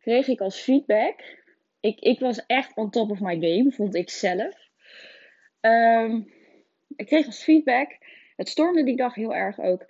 kreeg 0.00 0.28
ik 0.28 0.40
als 0.40 0.60
feedback. 0.60 1.46
Ik, 1.80 2.00
ik 2.00 2.20
was 2.20 2.46
echt 2.46 2.76
on 2.76 2.90
top 2.90 3.10
of 3.10 3.20
my 3.20 3.40
game, 3.40 3.72
vond 3.72 3.94
ik 3.94 4.10
zelf. 4.10 4.68
Um, 5.60 6.32
ik 6.96 7.06
kreeg 7.06 7.26
als 7.26 7.42
feedback. 7.42 7.98
Het 8.36 8.48
stormde 8.48 8.84
die 8.84 8.96
dag 8.96 9.14
heel 9.14 9.34
erg 9.34 9.58
ook. 9.60 9.86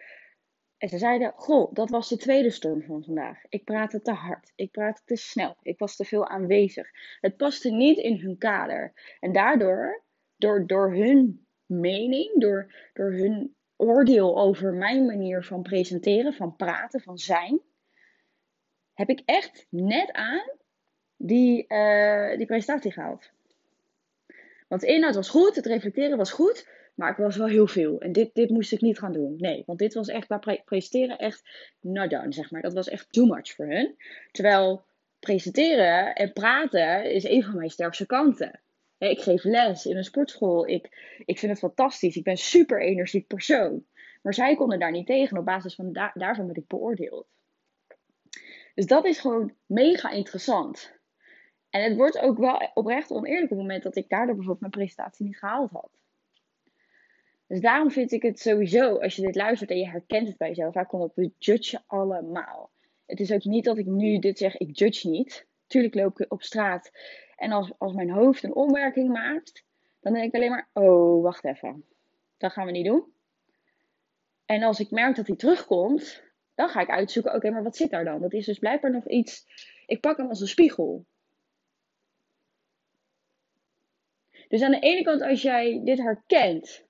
En 0.79 0.89
ze 0.89 0.99
zeiden: 0.99 1.33
Goh, 1.37 1.75
dat 1.75 1.91
was 1.91 2.09
de 2.09 2.17
tweede 2.17 2.51
storm 2.51 2.83
van 2.83 3.05
vandaag. 3.05 3.45
Ik 3.49 3.65
praatte 3.65 4.03
te 4.03 4.13
hard. 4.13 4.53
Ik 4.55 4.71
praatte 4.71 5.03
te 5.05 5.17
snel. 5.17 5.57
Ik 5.63 5.79
was 5.79 5.97
te 5.97 6.05
veel 6.05 6.29
aanwezig. 6.29 6.91
Het 7.21 7.37
paste 7.37 7.71
niet 7.71 7.99
in 7.99 8.17
hun 8.17 8.39
kader. 8.39 9.17
En 9.21 9.33
daardoor, 9.33 10.05
door, 10.37 10.67
door 10.67 10.95
hun 10.95 11.47
mening, 11.67 12.41
door, 12.41 12.75
door 12.93 13.13
hun 13.13 13.57
oordeel 13.77 14.39
over 14.39 14.75
mijn 14.75 15.07
manier 15.07 15.45
van 15.45 15.63
presenteren, 15.63 16.35
van 16.35 16.57
praten, 16.57 17.01
van 17.01 17.19
zijn, 17.19 17.61
heb 18.93 19.09
ik 19.09 19.23
echt 19.25 19.67
net 19.71 20.13
aan 20.13 20.58
die, 21.19 21.65
uh, 21.69 22.37
die 22.37 22.47
presentatie 22.47 22.93
gehaald. 22.93 23.31
Want 24.69 24.81
de 24.81 24.87
inhoud 24.87 25.15
was 25.15 25.29
goed, 25.29 25.57
het 25.57 25.67
reflecteren 25.67 26.17
was 26.17 26.31
goed, 26.31 26.69
maar 26.95 27.11
ik 27.11 27.17
was 27.17 27.37
wel 27.37 27.47
heel 27.47 27.67
veel. 27.67 28.01
En 28.01 28.13
dit, 28.13 28.35
dit 28.35 28.51
moest 28.51 28.73
ik 28.73 28.81
niet 28.81 28.99
gaan 28.99 29.13
doen. 29.13 29.35
Nee, 29.39 29.63
want 29.67 29.79
dit 29.79 29.95
was 29.95 30.09
echt 30.09 30.27
qua 30.27 30.39
pre 30.39 30.63
presenteren 30.65 31.19
echt 31.19 31.43
not 31.81 32.11
done, 32.11 32.33
zeg 32.33 32.51
maar. 32.51 32.63
Dat 32.63 32.73
was 32.73 32.89
echt 32.89 33.13
too 33.13 33.27
much 33.27 33.55
voor 33.55 33.67
hun. 33.67 33.97
Terwijl 34.31 34.85
presenteren 35.19 36.15
en 36.15 36.33
praten 36.33 37.13
is 37.13 37.25
een 37.25 37.43
van 37.43 37.57
mijn 37.57 37.71
sterkste 37.71 38.07
kanten. 38.07 38.61
Ik 38.99 39.21
geef 39.21 39.45
les 39.45 39.87
in 39.87 39.97
een 39.97 40.05
sportschool. 40.05 40.69
Ik, 40.69 40.89
ik 41.25 41.39
vind 41.39 41.51
het 41.51 41.61
fantastisch. 41.61 42.17
Ik 42.17 42.25
ben 42.25 42.33
een 42.33 42.39
super 42.39 42.83
energiek 42.83 43.27
persoon. 43.27 43.85
Maar 44.23 44.35
zij 44.35 44.57
konden 44.57 44.79
daar 44.79 44.91
niet 44.91 45.07
tegen. 45.07 45.39
Op 45.39 45.45
basis 45.45 45.75
van 45.75 45.93
da 45.93 46.11
daarvan 46.15 46.47
ben 46.47 46.57
ik 46.57 46.67
beoordeeld. 46.67 47.27
Dus 48.75 48.87
dat 48.87 49.05
is 49.05 49.19
gewoon 49.19 49.55
mega 49.67 50.11
interessant. 50.11 50.98
En 51.71 51.83
het 51.83 51.97
wordt 51.97 52.19
ook 52.19 52.39
wel 52.39 52.71
oprecht 52.75 53.11
oneerlijk 53.11 53.51
op 53.51 53.59
het 53.59 53.59
moment 53.59 53.83
dat 53.83 53.97
ik 53.97 54.09
daardoor 54.09 54.35
bijvoorbeeld 54.35 54.61
mijn 54.61 54.73
presentatie 54.73 55.27
niet 55.27 55.39
gehaald 55.39 55.71
had. 55.71 55.91
Dus 57.47 57.61
daarom 57.61 57.91
vind 57.91 58.13
ik 58.13 58.23
het 58.23 58.41
sowieso, 58.41 58.97
als 58.97 59.17
je 59.17 59.23
dit 59.23 59.35
luistert 59.35 59.71
en 59.71 59.79
je 59.79 59.89
herkent 59.89 60.29
het 60.29 60.37
bij 60.37 60.49
jezelf, 60.49 60.73
vaak 60.73 60.89
komt 60.89 61.03
op, 61.03 61.15
we 61.15 61.31
judgen 61.39 61.83
allemaal. 61.87 62.71
Het 63.07 63.21
is 63.21 63.33
ook 63.33 63.45
niet 63.45 63.65
dat 63.65 63.79
ik 63.79 63.87
nu 63.87 64.19
dit 64.19 64.39
zeg, 64.39 64.57
ik 64.57 64.79
judge 64.79 65.09
niet. 65.09 65.47
Tuurlijk 65.67 65.95
loop 65.95 66.21
ik 66.21 66.33
op 66.33 66.43
straat 66.43 66.91
en 67.37 67.53
als, 67.53 67.73
als 67.79 67.93
mijn 67.93 68.11
hoofd 68.11 68.43
een 68.43 68.55
omwerking 68.55 69.09
maakt, 69.09 69.65
dan 70.01 70.13
denk 70.13 70.25
ik 70.25 70.35
alleen 70.35 70.51
maar, 70.51 70.69
oh, 70.73 71.23
wacht 71.23 71.45
even. 71.45 71.85
Dat 72.37 72.53
gaan 72.53 72.67
we 72.67 72.73
niet 72.73 72.87
doen. 72.87 73.05
En 74.45 74.63
als 74.63 74.81
ik 74.81 74.91
merk 74.91 75.17
dat 75.17 75.27
hij 75.27 75.37
terugkomt, 75.37 76.23
dan 76.55 76.69
ga 76.69 76.81
ik 76.81 76.89
uitzoeken, 76.89 77.35
oké, 77.35 77.51
maar 77.51 77.63
wat 77.63 77.77
zit 77.77 77.91
daar 77.91 78.05
dan? 78.05 78.21
Dat 78.21 78.33
is 78.33 78.47
dus 78.47 78.59
blijkbaar 78.59 78.91
nog 78.91 79.09
iets, 79.09 79.47
ik 79.87 80.01
pak 80.01 80.17
hem 80.17 80.29
als 80.29 80.41
een 80.41 80.49
spiegel. 80.49 81.07
Dus 84.49 84.63
aan 84.63 84.71
de 84.71 84.79
ene 84.79 85.03
kant, 85.03 85.23
als 85.23 85.43
jij 85.43 85.81
dit 85.85 85.99
herkent, 85.99 86.87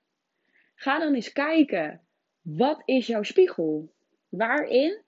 ga 0.75 0.99
dan 0.99 1.13
eens 1.13 1.31
kijken, 1.31 2.01
wat 2.41 2.81
is 2.85 3.07
jouw 3.07 3.23
spiegel? 3.23 3.91
Waarin 4.29 5.01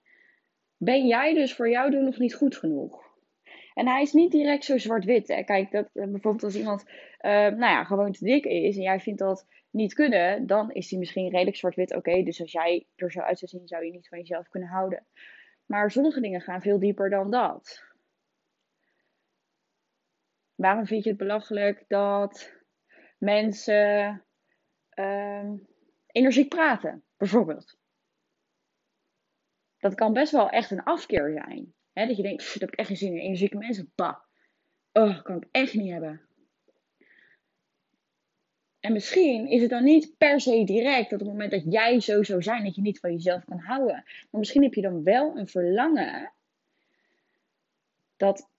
ben 0.77 1.07
jij 1.07 1.33
dus 1.33 1.53
voor 1.53 1.69
jou 1.69 1.91
doen 1.91 2.03
nog 2.03 2.17
niet 2.17 2.35
goed 2.35 2.57
genoeg? 2.57 3.09
En 3.73 3.87
hij 3.87 4.01
is 4.01 4.13
niet 4.13 4.31
direct 4.31 4.63
zo 4.63 4.77
zwart-wit. 4.77 5.43
Kijk, 5.45 5.71
dat, 5.71 5.89
eh, 5.93 6.07
bijvoorbeeld 6.07 6.43
als 6.43 6.55
iemand 6.55 6.83
uh, 7.21 7.31
nou 7.31 7.59
ja, 7.59 7.83
gewoon 7.83 8.11
te 8.11 8.25
dik 8.25 8.45
is 8.45 8.75
en 8.75 8.81
jij 8.81 8.99
vindt 8.99 9.19
dat 9.19 9.45
niet 9.69 9.93
kunnen, 9.93 10.47
dan 10.47 10.71
is 10.71 10.89
hij 10.89 10.99
misschien 10.99 11.29
redelijk 11.29 11.57
zwart-wit. 11.57 11.95
Oké, 11.95 12.23
dus 12.23 12.41
als 12.41 12.51
jij 12.51 12.85
er 12.95 13.11
zo 13.11 13.19
uit 13.19 13.39
zou 13.39 13.51
zien, 13.51 13.67
zou 13.67 13.85
je 13.85 13.91
niet 13.91 14.07
van 14.07 14.17
jezelf 14.17 14.47
kunnen 14.47 14.69
houden. 14.69 15.05
Maar 15.65 15.91
sommige 15.91 16.21
dingen 16.21 16.41
gaan 16.41 16.61
veel 16.61 16.79
dieper 16.79 17.09
dan 17.09 17.31
dat. 17.31 17.90
Waarom 20.61 20.85
vind 20.85 21.03
je 21.03 21.09
het 21.09 21.17
belachelijk 21.17 21.83
dat 21.87 22.53
mensen 23.17 24.25
uh, 24.95 25.51
energiek 26.07 26.49
praten, 26.49 27.03
bijvoorbeeld? 27.17 27.77
Dat 29.77 29.95
kan 29.95 30.13
best 30.13 30.31
wel 30.31 30.49
echt 30.49 30.71
een 30.71 30.83
afkeer 30.83 31.31
zijn 31.31 31.73
dat 32.07 32.17
je 32.17 32.23
denkt, 32.23 32.43
dat 32.53 32.61
heb 32.61 32.71
ik 32.71 32.79
echt 32.79 32.87
geen 32.87 32.97
zin 32.97 33.13
in. 33.13 33.19
Energieke 33.19 33.57
mensen, 33.57 33.91
bah. 33.95 34.17
Oh, 34.91 35.23
kan 35.23 35.37
ik 35.37 35.47
echt 35.51 35.73
niet 35.73 35.91
hebben. 35.91 36.21
En 38.79 38.93
misschien 38.93 39.47
is 39.47 39.61
het 39.61 39.69
dan 39.69 39.83
niet 39.83 40.17
per 40.17 40.41
se 40.41 40.63
direct 40.63 41.09
dat 41.09 41.21
op 41.21 41.27
het 41.27 41.35
moment 41.35 41.51
dat 41.51 41.73
jij 41.73 41.99
zo 41.99 42.23
zou 42.23 42.43
zijn, 42.43 42.63
dat 42.63 42.75
je 42.75 42.81
niet 42.81 42.99
van 42.99 43.11
jezelf 43.11 43.45
kan 43.45 43.59
houden. 43.59 44.03
Maar 44.03 44.39
misschien 44.39 44.63
heb 44.63 44.73
je 44.73 44.81
dan 44.81 45.03
wel 45.03 45.37
een 45.37 45.47
verlangen 45.47 46.33
dat 48.15 48.50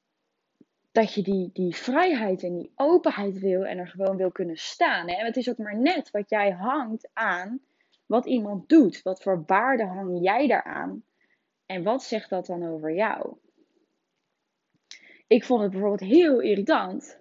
dat 0.93 1.15
je 1.15 1.23
die, 1.23 1.51
die 1.53 1.77
vrijheid 1.77 2.43
en 2.43 2.55
die 2.55 2.73
openheid 2.75 3.39
wil 3.39 3.65
en 3.65 3.79
er 3.79 3.89
gewoon 3.89 4.17
wil 4.17 4.31
kunnen 4.31 4.57
staan. 4.57 5.09
Hè? 5.09 5.15
En 5.15 5.27
het 5.27 5.37
is 5.37 5.51
ook 5.51 5.59
maar 5.59 5.77
net 5.77 6.11
wat 6.11 6.31
jij 6.31 6.51
hangt 6.51 7.11
aan 7.13 7.61
wat 8.07 8.27
iemand 8.27 8.69
doet. 8.69 9.03
Wat 9.03 9.23
voor 9.23 9.43
waarde 9.47 9.85
hang 9.85 10.23
jij 10.23 10.47
daaraan? 10.47 11.05
En 11.67 11.83
wat 11.83 12.03
zegt 12.03 12.31
dat 12.31 12.47
dan 12.47 12.67
over 12.67 12.95
jou? 12.95 13.37
Ik 15.27 15.45
vond 15.45 15.63
het 15.63 15.71
bijvoorbeeld 15.71 16.11
heel 16.11 16.41
irritant 16.41 17.21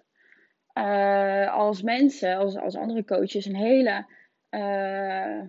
uh, 0.74 1.52
als 1.52 1.82
mensen, 1.82 2.36
als, 2.36 2.56
als 2.56 2.76
andere 2.76 3.04
coaches, 3.04 3.46
een 3.46 3.56
hele, 3.56 4.06
uh, 4.50 5.40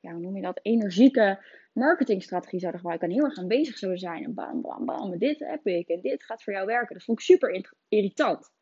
ja, 0.00 0.12
hoe 0.12 0.20
noem 0.20 0.36
je 0.36 0.42
dat, 0.42 0.58
energieke 0.62 1.44
marketingstrategie 1.76 2.58
zouden 2.60 2.80
gebruiken. 2.80 3.08
En 3.08 3.14
heel 3.14 3.24
erg 3.24 3.38
aanwezig 3.38 3.78
zouden 3.78 4.00
zijn. 4.00 4.24
En 4.24 4.34
bam, 4.34 4.60
bam, 4.60 4.84
bam, 4.84 5.18
dit 5.18 5.38
heb 5.38 5.66
ik 5.66 5.88
en 5.88 6.00
dit 6.00 6.24
gaat 6.24 6.42
voor 6.42 6.52
jou 6.52 6.66
werken. 6.66 6.94
Dat 6.94 7.04
vond 7.04 7.18
ik 7.18 7.24
super 7.24 7.66
irritant. 7.88 8.54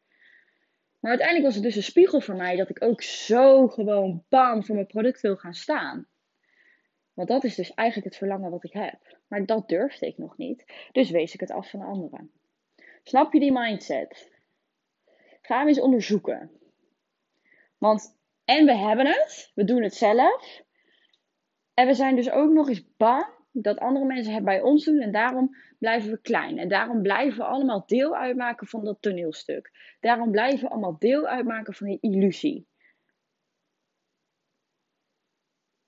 Maar 1.01 1.11
uiteindelijk 1.11 1.47
was 1.47 1.55
het 1.55 1.65
dus 1.65 1.77
een 1.77 1.93
spiegel 1.93 2.21
voor 2.21 2.37
mij 2.37 2.57
dat 2.57 2.69
ik 2.69 2.85
ook 2.85 3.03
zo 3.03 3.69
gewoon 3.69 4.25
bam 4.29 4.65
voor 4.65 4.75
mijn 4.75 4.87
product 4.87 5.21
wil 5.21 5.37
gaan 5.37 5.55
staan. 5.55 6.09
Want 7.13 7.29
dat 7.29 7.45
is 7.45 7.55
dus 7.55 7.75
eigenlijk 7.75 8.09
het 8.09 8.19
verlangen 8.19 8.51
wat 8.51 8.65
ik 8.65 8.73
heb. 8.73 9.19
Maar 9.29 9.47
dat 9.47 9.69
durfde 9.69 10.07
ik 10.07 10.19
nog 10.19 10.37
niet. 10.37 10.65
Dus 10.93 11.11
wees 11.11 11.35
ik 11.35 11.41
het 11.41 11.51
af 11.51 11.71
van 11.71 11.83
anderen. 11.83 12.31
Snap 13.03 13.33
je 13.33 13.41
die 13.41 13.53
mindset? 13.53 14.33
Ga 15.43 15.59
hem 15.59 15.69
eens 15.69 15.81
onderzoeken. 15.81 16.51
Want 17.79 18.17
en 18.45 18.65
we 18.65 18.77
hebben 18.77 19.07
het, 19.07 19.51
we 19.55 19.65
doen 19.65 19.83
het 19.83 19.95
zelf. 19.95 20.63
En 21.75 21.87
we 21.87 21.95
zijn 21.95 22.17
dus 22.17 22.31
ook 22.31 22.53
nog 22.53 22.69
eens 22.69 22.97
bang 22.97 23.27
dat 23.53 23.79
andere 23.79 24.05
mensen 24.05 24.35
het 24.35 24.45
bij 24.45 24.61
ons 24.61 24.85
doen. 24.85 25.01
En 25.01 25.13
daarom 25.13 25.57
blijven 25.79 26.11
we 26.11 26.21
klein. 26.21 26.59
En 26.59 26.69
daarom 26.69 27.03
blijven 27.03 27.39
we 27.39 27.45
allemaal 27.45 27.87
deel 27.87 28.17
uitmaken 28.17 28.67
van 28.67 28.85
dat 28.85 29.03
toneelstuk. 29.03 29.97
Daarom 30.01 30.31
blijven 30.31 30.61
we 30.61 30.71
allemaal 30.71 30.99
deel 30.99 31.27
uitmaken 31.27 31.75
van 31.75 31.87
die 31.87 31.99
illusie. 32.01 32.67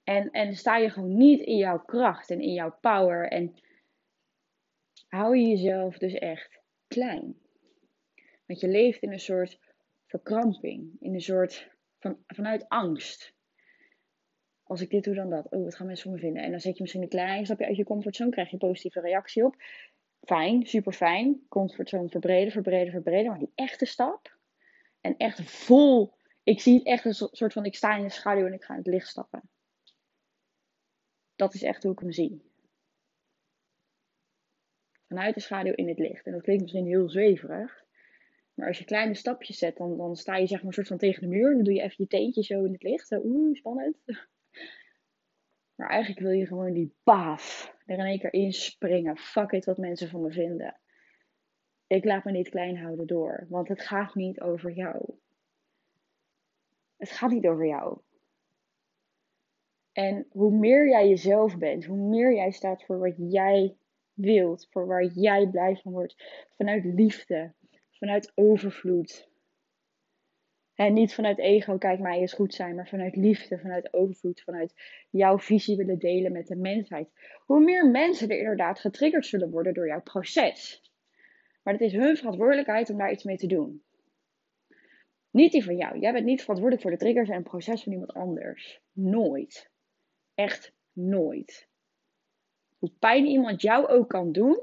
En, 0.05 0.31
en 0.31 0.55
sta 0.55 0.77
je 0.77 0.91
gewoon 0.91 1.17
niet 1.17 1.41
in 1.41 1.57
jouw 1.57 1.79
kracht 1.79 2.31
en 2.31 2.41
in 2.41 2.53
jouw 2.53 2.79
power. 2.81 3.29
En 3.29 3.55
hou 5.09 5.37
je 5.37 5.47
jezelf 5.47 5.99
dus 5.99 6.15
echt 6.15 6.61
klein. 6.89 7.37
Want 8.47 8.61
je 8.61 8.69
leeft 8.69 9.03
in 9.03 9.13
een 9.13 9.19
soort 9.19 9.59
verkramping. 10.07 10.97
In 11.01 11.15
een 11.15 11.21
soort 11.21 11.71
van, 11.99 12.19
vanuit 12.27 12.69
angst. 12.69 13.36
Als 14.67 14.81
ik 14.81 14.91
dit 14.91 15.05
doe, 15.05 15.15
dan 15.15 15.31
dat. 15.31 15.47
Oh, 15.51 15.65
wat 15.65 15.75
gaan 15.75 15.87
mensen 15.87 16.05
van 16.05 16.15
me 16.15 16.25
vinden? 16.25 16.43
En 16.43 16.51
dan 16.51 16.61
zet 16.61 16.77
je 16.77 16.83
misschien 16.83 17.03
een 17.03 17.09
klein 17.09 17.45
stapje 17.45 17.67
uit 17.67 17.77
je 17.77 17.85
comfortzone. 17.85 18.31
Krijg 18.31 18.47
je 18.47 18.53
een 18.53 18.69
positieve 18.69 19.01
reactie 19.01 19.45
op. 19.45 19.57
Fijn, 20.21 20.67
super 20.67 20.93
fijn. 20.93 21.47
Comfortzone 21.49 22.09
verbreden, 22.09 22.53
verbreden, 22.53 22.93
verbreden. 22.93 23.31
Maar 23.31 23.39
die 23.39 23.53
echte 23.55 23.85
stap. 23.85 24.39
En 25.01 25.17
echt 25.17 25.43
vol. 25.43 26.15
Ik 26.43 26.61
zie 26.61 26.75
het 26.75 26.87
echt 26.87 27.05
een 27.05 27.15
soort 27.15 27.53
van: 27.53 27.65
ik 27.65 27.75
sta 27.75 27.97
in 27.97 28.03
de 28.03 28.11
schaduw 28.11 28.47
en 28.47 28.53
ik 28.53 28.65
ga 28.65 28.73
in 28.73 28.79
het 28.79 28.89
licht 28.89 29.09
stappen. 29.09 29.43
Dat 31.37 31.55
is 31.55 31.63
echt 31.63 31.83
hoe 31.83 31.93
ik 31.93 31.99
hem 31.99 32.13
zie. 32.13 32.43
Vanuit 35.09 35.35
de 35.35 35.41
schaduw 35.41 35.73
in 35.75 35.89
het 35.89 35.99
licht. 35.99 36.27
En 36.27 36.33
dat 36.33 36.43
klinkt 36.43 36.63
misschien 36.63 36.87
heel 36.87 37.09
zweverig. 37.09 37.85
Maar 38.55 38.69
als 38.69 38.79
je 38.79 38.85
kleine 38.85 39.15
stapjes 39.15 39.59
zet, 39.59 39.77
dan, 39.77 39.97
dan 39.97 40.17
sta 40.17 40.37
je 40.37 40.47
zeg 40.47 40.59
maar 40.59 40.67
een 40.67 40.73
soort 40.73 40.87
van 40.87 40.99
tegen 40.99 41.21
de 41.23 41.29
muur. 41.29 41.55
Dan 41.55 41.65
doe 41.65 41.75
je 41.75 41.83
even 41.83 41.97
je 41.99 42.07
teentje 42.07 42.43
zo 42.43 42.65
in 42.65 42.73
het 42.73 42.83
licht. 42.83 43.09
Zo, 43.09 43.21
oeh, 43.25 43.57
spannend. 43.57 43.97
Maar 45.75 45.89
eigenlijk 45.89 46.21
wil 46.21 46.31
je 46.31 46.47
gewoon 46.47 46.73
die 46.73 46.95
baaf 47.03 47.75
er 47.87 47.99
in 47.99 48.05
één 48.05 48.19
keer 48.19 48.33
inspringen. 48.33 49.17
Fuck 49.17 49.53
it 49.53 49.65
wat 49.65 49.79
mensen 49.79 50.09
van 50.09 50.23
me 50.23 50.33
vinden. 50.33 50.81
Ik 51.87 52.05
laat 52.05 52.25
me 52.25 52.33
niet 52.33 52.49
klein 52.49 52.79
houden 52.79 53.07
door. 53.07 53.47
Want 53.49 53.69
het 53.69 53.81
gaat 53.81 54.15
niet 54.15 54.41
over 54.41 54.73
jou. 54.73 55.15
Het 56.97 57.11
gaat 57.11 57.31
niet 57.31 57.47
over 57.47 57.67
jou. 57.67 58.01
En 59.93 60.27
hoe 60.31 60.51
meer 60.51 60.89
jij 60.89 61.09
jezelf 61.09 61.59
bent, 61.59 61.85
hoe 61.85 62.09
meer 62.09 62.35
jij 62.35 62.51
staat 62.51 62.85
voor 62.85 62.99
wat 62.99 63.15
jij 63.17 63.77
wilt, 64.13 64.67
voor 64.71 64.87
waar 64.87 65.05
jij 65.05 65.49
blij 65.49 65.77
van 65.77 65.93
wordt, 65.93 66.47
vanuit 66.57 66.85
liefde, 66.85 67.55
vanuit 67.91 68.33
overvloed. 68.35 69.31
En 70.77 70.93
niet 70.93 71.15
vanuit 71.15 71.39
ego, 71.39 71.79
kijk 71.79 72.01
mij 72.01 72.19
eens 72.19 72.33
goed 72.33 72.55
zijn, 72.55 72.75
maar 72.75 72.89
vanuit 72.89 73.17
liefde, 73.17 73.59
vanuit 73.59 73.93
overvloed, 73.93 74.43
vanuit 74.43 74.75
jouw 75.11 75.39
visie 75.39 75.77
willen 75.77 75.99
delen 75.99 76.33
met 76.33 76.47
de 76.47 76.57
mensheid. 76.57 77.09
Hoe 77.45 77.61
meer 77.61 77.91
mensen 77.91 78.29
er 78.29 78.39
inderdaad 78.39 78.81
getriggerd 78.81 79.27
zullen 79.27 79.51
worden 79.51 79.75
door 79.75 79.87
jouw 79.87 80.03
proces. 80.03 80.83
Maar 81.63 81.73
het 81.73 81.83
is 81.83 81.93
hun 81.93 82.17
verantwoordelijkheid 82.17 82.91
om 82.91 82.99
daar 82.99 83.13
iets 83.13 83.25
mee 83.25 83.37
te 83.37 83.47
doen. 83.47 83.83
Niet 85.31 85.53
die 85.53 85.65
van 85.65 85.77
jou. 85.77 85.99
Jij 85.99 86.13
bent 86.13 86.25
niet 86.25 86.41
verantwoordelijk 86.41 86.83
voor 86.83 86.97
de 86.97 87.05
triggers 87.05 87.29
en 87.29 87.35
het 87.35 87.45
proces 87.45 87.83
van 87.83 87.93
iemand 87.93 88.13
anders. 88.13 88.81
Nooit. 88.93 89.71
Echt 90.35 90.75
nooit. 90.93 91.69
Hoe 92.79 92.93
pijn 92.99 93.27
iemand 93.27 93.63
jou 93.63 93.87
ook 93.87 94.09
kan 94.09 94.33
doen, 94.33 94.61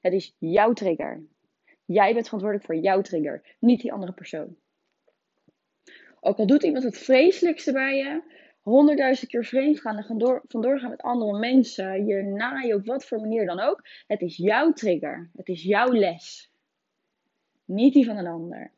het 0.00 0.12
is 0.12 0.34
jouw 0.38 0.72
trigger. 0.72 1.22
Jij 1.84 2.12
bent 2.14 2.24
verantwoordelijk 2.24 2.64
voor 2.64 2.76
jouw 2.76 3.00
trigger, 3.00 3.56
niet 3.58 3.80
die 3.80 3.92
andere 3.92 4.12
persoon. 4.12 4.56
Ook 6.20 6.38
al 6.38 6.46
doet 6.46 6.62
iemand 6.62 6.84
het 6.84 6.98
vreselijkste 6.98 7.72
bij 7.72 7.96
je, 7.96 8.22
honderdduizend 8.62 9.30
keer 9.30 9.44
vreemd 9.44 9.80
gaan 9.80 9.98
en 9.98 10.18
door, 10.18 10.42
vandoor 10.48 10.78
gaan 10.78 10.90
met 10.90 11.02
andere 11.02 11.38
mensen, 11.38 12.06
je 12.06 12.22
naaien 12.22 12.76
op 12.76 12.86
wat 12.86 13.04
voor 13.04 13.20
manier 13.20 13.46
dan 13.46 13.60
ook. 13.60 13.82
Het 14.06 14.20
is 14.20 14.36
jouw 14.36 14.72
trigger. 14.72 15.30
Het 15.36 15.48
is 15.48 15.62
jouw 15.62 15.92
les. 15.92 16.50
Niet 17.64 17.92
die 17.92 18.04
van 18.04 18.16
een 18.16 18.26
ander. 18.26 18.72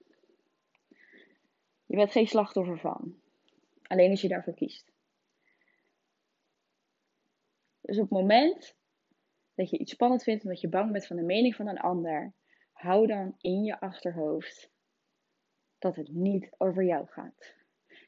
Je 1.87 1.97
bent 1.97 2.13
geen 2.13 2.27
slachtoffer 2.27 2.79
van. 2.79 3.15
Alleen 3.83 4.11
als 4.11 4.21
je 4.21 4.29
daarvoor 4.29 4.55
kiest. 4.55 4.93
Dus 7.81 7.97
op 7.97 8.03
het 8.03 8.21
moment 8.21 8.77
dat 9.55 9.71
je 9.71 9.79
iets 9.79 9.93
spannend 9.93 10.23
vindt 10.23 10.45
omdat 10.45 10.61
je 10.61 10.69
bang 10.69 10.93
bent 10.93 11.07
van 11.07 11.17
de 11.17 11.23
mening 11.23 11.55
van 11.55 11.69
een 11.69 11.79
ander, 11.79 12.33
hou 12.73 13.07
dan 13.07 13.35
in 13.39 13.63
je 13.63 13.81
achterhoofd 13.81 14.70
dat 15.81 15.97
het 15.97 16.09
niet 16.13 16.51
over 16.59 16.85
jou 16.85 17.07
gaat. 17.07 17.55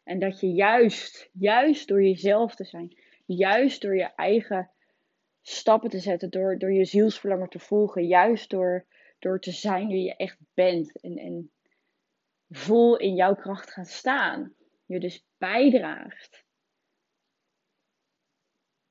En 0.05 0.19
dat 0.19 0.41
je 0.41 0.53
juist, 0.53 1.31
juist 1.33 1.89
door 1.89 2.03
jezelf 2.03 2.55
te 2.55 2.65
zijn, 2.65 2.97
juist 3.27 3.83
door 3.83 3.97
je 3.97 4.15
eigen 4.15 4.71
stappen 5.43 5.91
te 5.91 5.99
zetten, 5.99 6.31
door, 6.31 6.59
door 6.59 6.73
je 6.73 6.85
zielsverlangen 6.85 7.49
te 7.49 7.59
volgen, 7.59 8.07
juist 8.07 8.51
door, 8.51 8.87
door 9.19 9.41
te 9.41 9.51
zijn 9.51 9.89
wie 9.89 10.05
je 10.05 10.17
echt 10.17 10.39
bent 10.55 11.01
en, 11.01 11.17
en 11.17 11.51
vol 12.51 12.97
in 12.97 13.15
jouw 13.15 13.35
kracht 13.35 13.71
gaan 13.71 13.85
staan, 13.85 14.55
je 14.87 15.01
dus 15.01 15.27
bijdraagt 15.39 16.45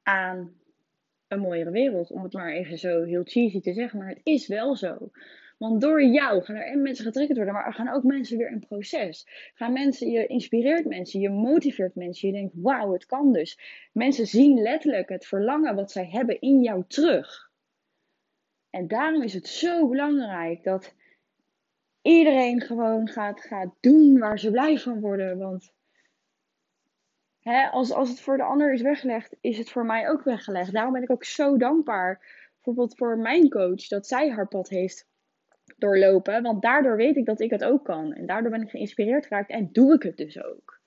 aan 0.04 0.60
een 1.28 1.40
mooiere 1.40 1.72
wereld. 1.72 2.12
Om 2.12 2.24
het 2.24 2.34
maar 2.34 2.52
even 2.52 2.78
zo 2.78 3.04
heel 3.04 3.24
cheesy 3.24 3.62
te 3.62 3.74
zeggen, 3.74 4.00
maar 4.00 4.10
het 4.10 4.22
is 4.24 4.48
wel 4.48 4.76
zo. 4.76 5.12
Want 5.62 5.82
door 5.82 6.04
jou 6.04 6.44
gaan 6.44 6.56
er 6.56 6.78
mensen 6.78 7.06
getriggerd 7.06 7.38
worden, 7.38 7.54
maar 7.56 7.66
er 7.66 7.74
gaan 7.74 7.90
ook 7.90 8.04
mensen 8.04 8.38
weer 8.38 8.52
in 8.52 8.66
proces. 8.68 9.28
Gaan 9.54 9.74
mensen, 9.74 10.10
je 10.10 10.28
inspireert 10.28 10.86
mensen, 10.86 11.20
je 11.20 11.30
motiveert 11.30 11.96
mensen. 11.96 12.28
Je 12.28 12.34
denkt, 12.34 12.54
wauw, 12.56 12.94
het 12.94 13.06
kan 13.06 13.34
dus. 13.34 13.60
Mensen 13.94 14.28
zien 14.28 14.62
letterlijk 14.62 15.10
het 15.10 15.26
verlangen 15.26 15.76
wat 15.76 15.92
zij 15.92 16.10
hebben 16.10 16.42
in 16.42 16.62
jou 16.62 16.84
terug. 16.88 17.52
En 18.70 18.88
daarom 18.88 19.22
is 19.22 19.34
het 19.34 19.48
zo 19.48 19.88
belangrijk 19.88 20.64
dat 20.64 20.96
iedereen 22.02 22.62
gewoon 22.62 23.08
gaat, 23.08 23.42
gaat 23.42 23.76
doen 23.80 24.18
waar 24.20 24.40
ze 24.40 24.52
blij 24.52 24.78
van 24.78 25.00
worden. 25.00 25.38
Want 25.38 25.74
hè, 27.40 27.68
als, 27.68 27.92
als 27.92 28.10
het 28.10 28.20
voor 28.20 28.38
de 28.38 28.44
ander 28.44 28.74
is 28.74 28.82
weggelegd, 28.82 29.36
is 29.42 29.58
het 29.58 29.70
voor 29.70 29.86
mij 29.86 30.10
ook 30.10 30.24
weggelegd. 30.24 30.74
Daarom 30.74 30.94
ben 30.94 31.04
ik 31.04 31.12
ook 31.12 31.24
zo 31.24 31.58
dankbaar. 31.58 32.40
Bijvoorbeeld 32.54 32.98
voor 32.98 33.18
mijn 33.18 33.50
coach, 33.50 33.88
dat 33.88 34.08
zij 34.08 34.30
haar 34.30 34.48
pad 34.48 34.70
heeft 34.70 35.10
doorlopen. 35.82 36.42
Want 36.42 36.62
daardoor 36.62 36.96
weet 36.96 37.16
ik 37.16 37.26
dat 37.26 37.40
ik 37.40 37.50
het 37.50 37.64
ook 37.64 37.86
kan. 37.86 38.14
En 38.14 38.26
daardoor 38.26 38.52
ben 38.52 38.62
ik 38.62 38.70
geïnspireerd 38.70 39.26
geraakt 39.26 39.50
en 39.50 39.70
doe 39.72 39.94
ik 39.94 40.04
het 40.04 40.18
dus 40.18 40.44
ook. 40.44 40.80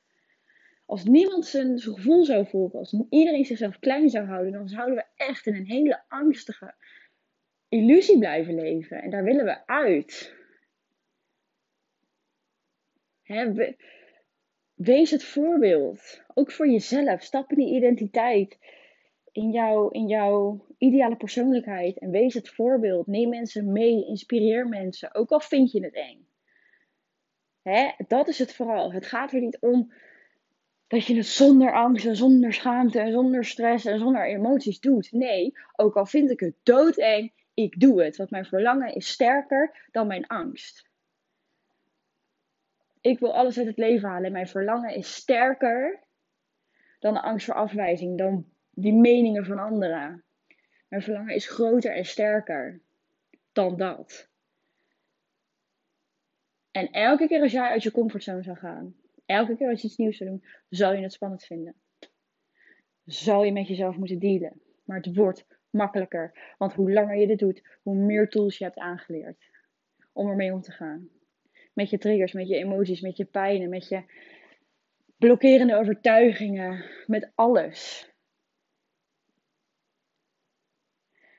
Als 0.87 1.05
niemand 1.05 1.47
zijn 1.47 1.79
gevoel 1.81 2.25
zou 2.25 2.47
volgen, 2.47 2.79
als 2.79 3.05
iedereen 3.11 3.45
zichzelf 3.45 3.79
klein 3.79 4.09
zou 4.09 4.27
houden, 4.27 4.53
dan 4.53 4.69
zouden 4.69 4.97
we 4.97 5.05
echt 5.17 5.47
in 5.47 5.55
een 5.55 5.67
hele 5.67 6.03
angstige 6.09 6.75
illusie 7.69 8.19
blijven 8.19 8.55
leven. 8.55 9.03
En 9.03 9.11
daar 9.11 9.25
willen 9.25 9.45
we 9.45 9.67
uit. 9.67 10.35
wees 14.75 15.11
het 15.11 15.25
voorbeeld. 15.25 16.23
Ook 16.35 16.51
voor 16.51 16.69
jezelf. 16.69 17.23
Stap 17.23 17.51
in 17.51 17.57
die 17.57 17.77
identiteit 17.77 18.59
in, 19.35 19.51
jouw, 19.51 19.89
in 19.89 20.07
jouw 20.07 20.67
ideale 20.79 21.17
persoonlijkheid 21.17 21.99
en 21.99 22.11
wees 22.11 22.35
het 22.35 22.49
voorbeeld. 22.49 23.07
Neem 23.07 23.29
mensen 23.29 23.73
mee, 23.73 24.07
inspireer 24.07 24.69
mensen, 24.69 25.15
ook 25.15 25.31
al 25.31 25.41
vind 25.41 25.73
je 25.73 25.85
het 25.85 25.95
eng. 25.95 26.27
Hè? 27.63 27.91
Dat 28.09 28.29
is 28.29 28.39
het 28.39 28.55
vooral. 28.55 28.93
Het 28.93 29.07
gaat 29.07 29.33
er 29.33 29.41
niet 29.41 29.59
om 29.61 29.93
dat 30.87 31.07
je 31.07 31.17
het 31.17 31.27
zonder 31.27 31.73
angst 31.73 32.07
en 32.07 32.17
zonder 32.17 32.53
schaamte 32.53 33.01
en 33.01 33.13
zonder 33.13 33.45
stress 33.45 33.85
en 33.85 33.99
zonder 33.99 34.27
emoties 34.27 34.81
doet. 34.81 35.13
Nee, 35.13 35.53
ook 35.77 35.97
al 35.97 36.07
vind 36.07 36.31
ik 36.31 36.41
het 36.41 36.55
doodeng, 36.63 37.33
ik 37.55 37.81
doe 37.81 38.03
het. 38.03 38.17
Want 38.17 38.31
mijn 38.31 38.45
verlangen 38.45 38.95
is 38.95 39.09
sterker 39.09 39.89
dan 39.91 40.07
mijn 40.07 40.27
angst. 40.27 40.89
ik 43.01 43.19
wil 43.19 43.35
alles 43.35 43.59
uit 43.59 43.67
het 43.67 43.79
leven 43.79 44.09
halen. 44.09 44.27
En 44.27 44.33
mijn 44.33 44.49
verlangen 44.49 44.95
is 44.95 45.15
sterker 45.15 46.03
dan 46.99 47.15
de 47.15 47.23
angst 47.23 47.47
voor 47.47 47.55
afwijzing, 47.55 48.19
dan 48.19 48.53
die 48.75 48.93
meningen 48.93 49.45
van 49.45 49.59
anderen. 49.59 50.25
Mijn 50.89 51.03
verlangen 51.03 51.35
is 51.35 51.49
groter 51.49 51.95
en 51.95 52.05
sterker 52.05 52.81
dan 53.53 53.77
dat. 53.77 54.29
En 56.71 56.91
elke 56.91 57.27
keer 57.27 57.41
als 57.41 57.53
jij 57.53 57.69
uit 57.69 57.83
je 57.83 57.91
comfortzone 57.91 58.43
zou 58.43 58.57
gaan, 58.57 58.95
elke 59.27 59.57
keer 59.57 59.69
als 59.69 59.81
je 59.81 59.87
iets 59.87 59.97
nieuws 59.97 60.17
zou 60.17 60.31
doen, 60.31 60.45
zal 60.69 60.93
je 60.93 61.03
het 61.03 61.13
spannend 61.13 61.45
vinden. 61.45 61.75
Zal 63.05 63.45
je 63.45 63.53
met 63.53 63.69
jezelf 63.69 63.97
moeten 63.97 64.19
dealen. 64.19 64.61
Maar 64.85 64.97
het 64.97 65.17
wordt 65.17 65.47
makkelijker. 65.71 66.55
Want 66.59 66.73
hoe 66.73 66.93
langer 66.93 67.17
je 67.17 67.27
dit 67.27 67.39
doet, 67.39 67.63
hoe 67.83 67.95
meer 67.95 68.29
tools 68.29 68.59
je 68.59 68.65
hebt 68.65 68.79
aangeleerd 68.79 69.51
om 70.13 70.29
ermee 70.29 70.53
om 70.53 70.61
te 70.61 70.73
gaan. 70.73 71.09
Met 71.73 71.91
je 71.91 71.99
triggers, 71.99 72.33
met 72.33 72.49
je 72.49 72.57
emoties, 72.57 73.01
met 73.01 73.17
je 73.17 73.25
pijnen, 73.25 73.69
met 73.69 73.89
je 73.89 74.03
blokkerende 75.19 75.77
overtuigingen, 75.77 76.85
met 77.07 77.31
alles. 77.35 78.09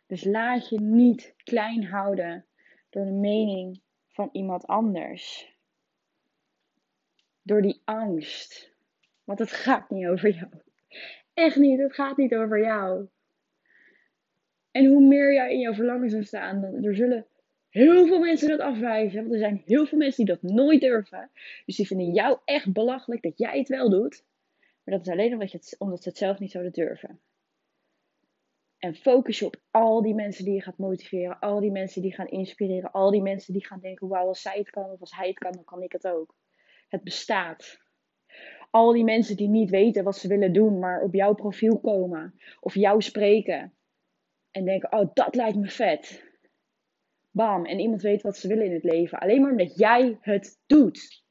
Dus 0.05 0.23
laat 0.23 0.69
je 0.69 0.79
niet 0.81 1.33
klein 1.43 1.83
houden 1.83 2.45
door 2.89 3.05
de 3.05 3.11
mening 3.11 3.81
van 4.07 4.29
iemand 4.31 4.65
anders. 4.65 5.53
Door 7.41 7.61
die 7.61 7.81
angst. 7.85 8.73
Want 9.23 9.39
het 9.39 9.51
gaat 9.51 9.89
niet 9.89 10.07
over 10.07 10.29
jou. 10.29 10.49
Echt 11.33 11.55
niet, 11.55 11.79
het 11.79 11.93
gaat 11.93 12.17
niet 12.17 12.35
over 12.35 12.63
jou. 12.63 13.07
En 14.71 14.85
hoe 14.85 15.07
meer 15.07 15.33
jij 15.33 15.53
in 15.53 15.59
jouw 15.59 15.73
verlangen 15.73 16.09
zou 16.09 16.23
staan, 16.23 16.61
dan 16.61 16.83
er 16.83 16.95
zullen 16.95 17.27
heel 17.69 18.07
veel 18.07 18.19
mensen 18.19 18.49
dat 18.49 18.59
afwijzen. 18.59 19.21
Want 19.21 19.33
er 19.33 19.39
zijn 19.39 19.61
heel 19.65 19.85
veel 19.85 19.97
mensen 19.97 20.25
die 20.25 20.35
dat 20.35 20.51
nooit 20.51 20.81
durven. 20.81 21.29
Dus 21.65 21.75
die 21.75 21.87
vinden 21.87 22.13
jou 22.13 22.39
echt 22.45 22.73
belachelijk 22.73 23.21
dat 23.21 23.37
jij 23.37 23.57
het 23.57 23.67
wel 23.67 23.89
doet. 23.89 24.23
Maar 24.83 24.97
dat 24.97 25.07
is 25.07 25.13
alleen 25.13 25.33
omdat, 25.33 25.51
je 25.51 25.57
het, 25.57 25.75
omdat 25.79 26.03
ze 26.03 26.09
het 26.09 26.17
zelf 26.17 26.39
niet 26.39 26.51
zouden 26.51 26.73
durven. 26.73 27.19
En 28.85 28.95
focus 28.95 29.39
je 29.39 29.45
op 29.45 29.55
al 29.71 30.01
die 30.01 30.13
mensen 30.13 30.45
die 30.45 30.53
je 30.53 30.61
gaat 30.61 30.77
motiveren. 30.77 31.39
Al 31.39 31.59
die 31.59 31.71
mensen 31.71 32.01
die 32.01 32.13
gaan 32.13 32.27
inspireren. 32.27 32.91
Al 32.91 33.11
die 33.11 33.21
mensen 33.21 33.53
die 33.53 33.65
gaan 33.65 33.79
denken: 33.79 34.07
wauw, 34.07 34.27
als 34.27 34.41
zij 34.41 34.57
het 34.57 34.69
kan 34.69 34.91
of 34.91 34.99
als 34.99 35.15
hij 35.15 35.27
het 35.27 35.37
kan, 35.37 35.51
dan 35.51 35.63
kan 35.63 35.81
ik 35.81 35.91
het 35.91 36.07
ook. 36.07 36.35
Het 36.87 37.03
bestaat. 37.03 37.79
Al 38.69 38.91
die 38.93 39.03
mensen 39.03 39.35
die 39.35 39.47
niet 39.47 39.69
weten 39.69 40.03
wat 40.03 40.17
ze 40.17 40.27
willen 40.27 40.53
doen, 40.53 40.79
maar 40.79 41.01
op 41.01 41.13
jouw 41.13 41.33
profiel 41.33 41.79
komen 41.79 42.39
of 42.59 42.75
jou 42.75 43.01
spreken. 43.01 43.73
En 44.51 44.65
denken: 44.65 44.91
oh, 44.91 45.09
dat 45.13 45.35
lijkt 45.35 45.57
me 45.57 45.69
vet. 45.69 46.23
Bam. 47.31 47.65
En 47.65 47.79
iemand 47.79 48.01
weet 48.01 48.21
wat 48.21 48.37
ze 48.37 48.47
willen 48.47 48.65
in 48.65 48.73
het 48.73 48.83
leven. 48.83 49.19
Alleen 49.19 49.41
maar 49.41 49.51
omdat 49.51 49.77
jij 49.77 50.17
het 50.21 50.59
doet. 50.65 51.23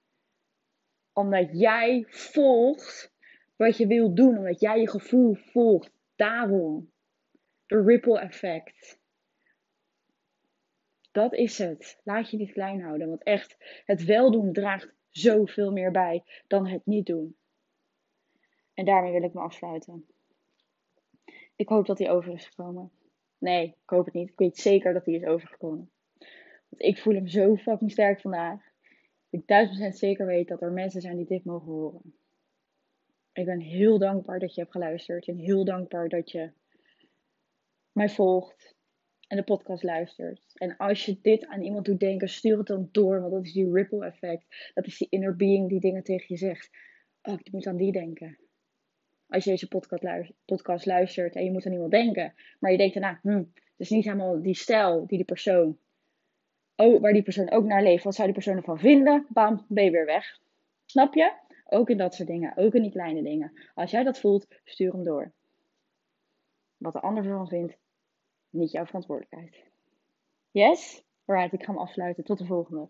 Omdat 1.12 1.48
jij 1.52 2.04
volgt 2.08 3.12
wat 3.56 3.76
je 3.76 3.86
wil 3.86 4.14
doen. 4.14 4.38
Omdat 4.38 4.60
jij 4.60 4.80
je 4.80 4.90
gevoel 4.90 5.34
volgt. 5.34 5.90
Daarom. 6.16 6.92
Ripple 7.66 8.20
effect. 8.20 8.98
Dat 11.12 11.34
is 11.34 11.58
het. 11.58 12.00
Laat 12.04 12.30
je 12.30 12.36
niet 12.36 12.52
klein 12.52 12.80
houden. 12.80 13.08
Want 13.08 13.22
echt, 13.22 13.82
het 13.84 14.04
weldoen 14.04 14.52
draagt 14.52 14.94
zoveel 15.10 15.72
meer 15.72 15.90
bij 15.90 16.24
dan 16.46 16.66
het 16.66 16.86
niet 16.86 17.06
doen. 17.06 17.36
En 18.74 18.84
daarmee 18.84 19.12
wil 19.12 19.22
ik 19.22 19.34
me 19.34 19.40
afsluiten. 19.40 20.06
Ik 21.56 21.68
hoop 21.68 21.86
dat 21.86 21.98
hij 21.98 22.10
over 22.10 22.32
is 22.32 22.46
gekomen. 22.46 22.90
Nee, 23.38 23.66
ik 23.66 23.90
hoop 23.90 24.04
het 24.04 24.14
niet. 24.14 24.30
Ik 24.30 24.38
weet 24.38 24.58
zeker 24.58 24.92
dat 24.92 25.04
hij 25.04 25.14
is 25.14 25.24
overgekomen. 25.24 25.90
Want 26.68 26.82
ik 26.82 26.98
voel 26.98 27.14
hem 27.14 27.26
zo 27.26 27.56
fucking 27.56 27.90
sterk 27.90 28.20
vandaag. 28.20 28.60
Ik 29.30 29.46
duizend 29.46 29.98
zeker 29.98 30.26
weet 30.26 30.48
dat 30.48 30.62
er 30.62 30.72
mensen 30.72 31.00
zijn 31.00 31.16
die 31.16 31.26
dit 31.26 31.44
mogen 31.44 31.72
horen. 31.72 32.14
Ik 33.32 33.44
ben 33.44 33.60
heel 33.60 33.98
dankbaar 33.98 34.38
dat 34.38 34.54
je 34.54 34.60
hebt 34.60 34.72
geluisterd. 34.72 35.28
En 35.28 35.36
heel 35.36 35.64
dankbaar 35.64 36.08
dat 36.08 36.30
je 36.30 36.52
mij 37.94 38.08
volgt 38.08 38.74
en 39.28 39.36
de 39.36 39.42
podcast 39.42 39.82
luistert. 39.82 40.52
En 40.54 40.76
als 40.76 41.04
je 41.04 41.18
dit 41.22 41.46
aan 41.46 41.62
iemand 41.62 41.84
doet 41.84 42.00
denken, 42.00 42.28
stuur 42.28 42.58
het 42.58 42.66
dan 42.66 42.88
door. 42.92 43.20
Want 43.20 43.32
dat 43.32 43.44
is 43.44 43.52
die 43.52 43.72
ripple 43.72 44.04
effect. 44.04 44.70
Dat 44.74 44.86
is 44.86 44.98
die 44.98 45.06
inner 45.10 45.36
being 45.36 45.68
die 45.68 45.80
dingen 45.80 46.02
tegen 46.02 46.26
je 46.28 46.36
zegt. 46.36 46.70
Oh, 47.22 47.34
ik 47.42 47.52
moet 47.52 47.66
aan 47.66 47.76
die 47.76 47.92
denken. 47.92 48.38
Als 49.28 49.44
je 49.44 49.50
deze 49.50 49.68
podcast 50.44 50.86
luistert, 50.86 51.34
en 51.34 51.44
je 51.44 51.50
moet 51.50 51.66
aan 51.66 51.72
iemand 51.72 51.90
denken. 51.90 52.34
Maar 52.58 52.70
je 52.70 52.76
denkt 52.76 52.94
daarna, 52.94 53.18
hm, 53.22 53.36
het 53.38 53.46
is 53.76 53.90
niet 53.90 54.04
helemaal 54.04 54.42
die 54.42 54.54
stijl 54.54 55.06
die 55.06 55.16
die 55.16 55.26
persoon, 55.26 55.78
oh, 56.76 57.00
waar 57.00 57.12
die 57.12 57.22
persoon 57.22 57.50
ook 57.50 57.64
naar 57.64 57.82
leeft. 57.82 58.04
Wat 58.04 58.14
zou 58.14 58.26
die 58.26 58.36
persoon 58.36 58.56
ervan 58.56 58.78
vinden? 58.78 59.26
Bam, 59.28 59.64
ben 59.68 59.84
je 59.84 59.90
weer 59.90 60.06
weg. 60.06 60.40
Snap 60.84 61.14
je? 61.14 61.32
Ook 61.64 61.90
in 61.90 61.96
dat 61.96 62.14
soort 62.14 62.28
dingen. 62.28 62.56
Ook 62.56 62.74
in 62.74 62.82
die 62.82 62.90
kleine 62.90 63.22
dingen. 63.22 63.52
Als 63.74 63.90
jij 63.90 64.04
dat 64.04 64.20
voelt, 64.20 64.46
stuur 64.64 64.92
hem 64.92 65.02
door. 65.02 65.32
Wat 66.76 66.92
de 66.92 67.00
ander 67.00 67.24
ervan 67.24 67.48
vindt, 67.48 67.76
niet 68.54 68.70
jouw 68.70 68.86
verantwoordelijkheid. 68.86 69.64
Yes? 70.50 71.04
Alright, 71.24 71.52
ik 71.52 71.62
ga 71.64 71.72
hem 71.72 71.80
afsluiten. 71.80 72.24
Tot 72.24 72.38
de 72.38 72.46
volgende. 72.46 72.88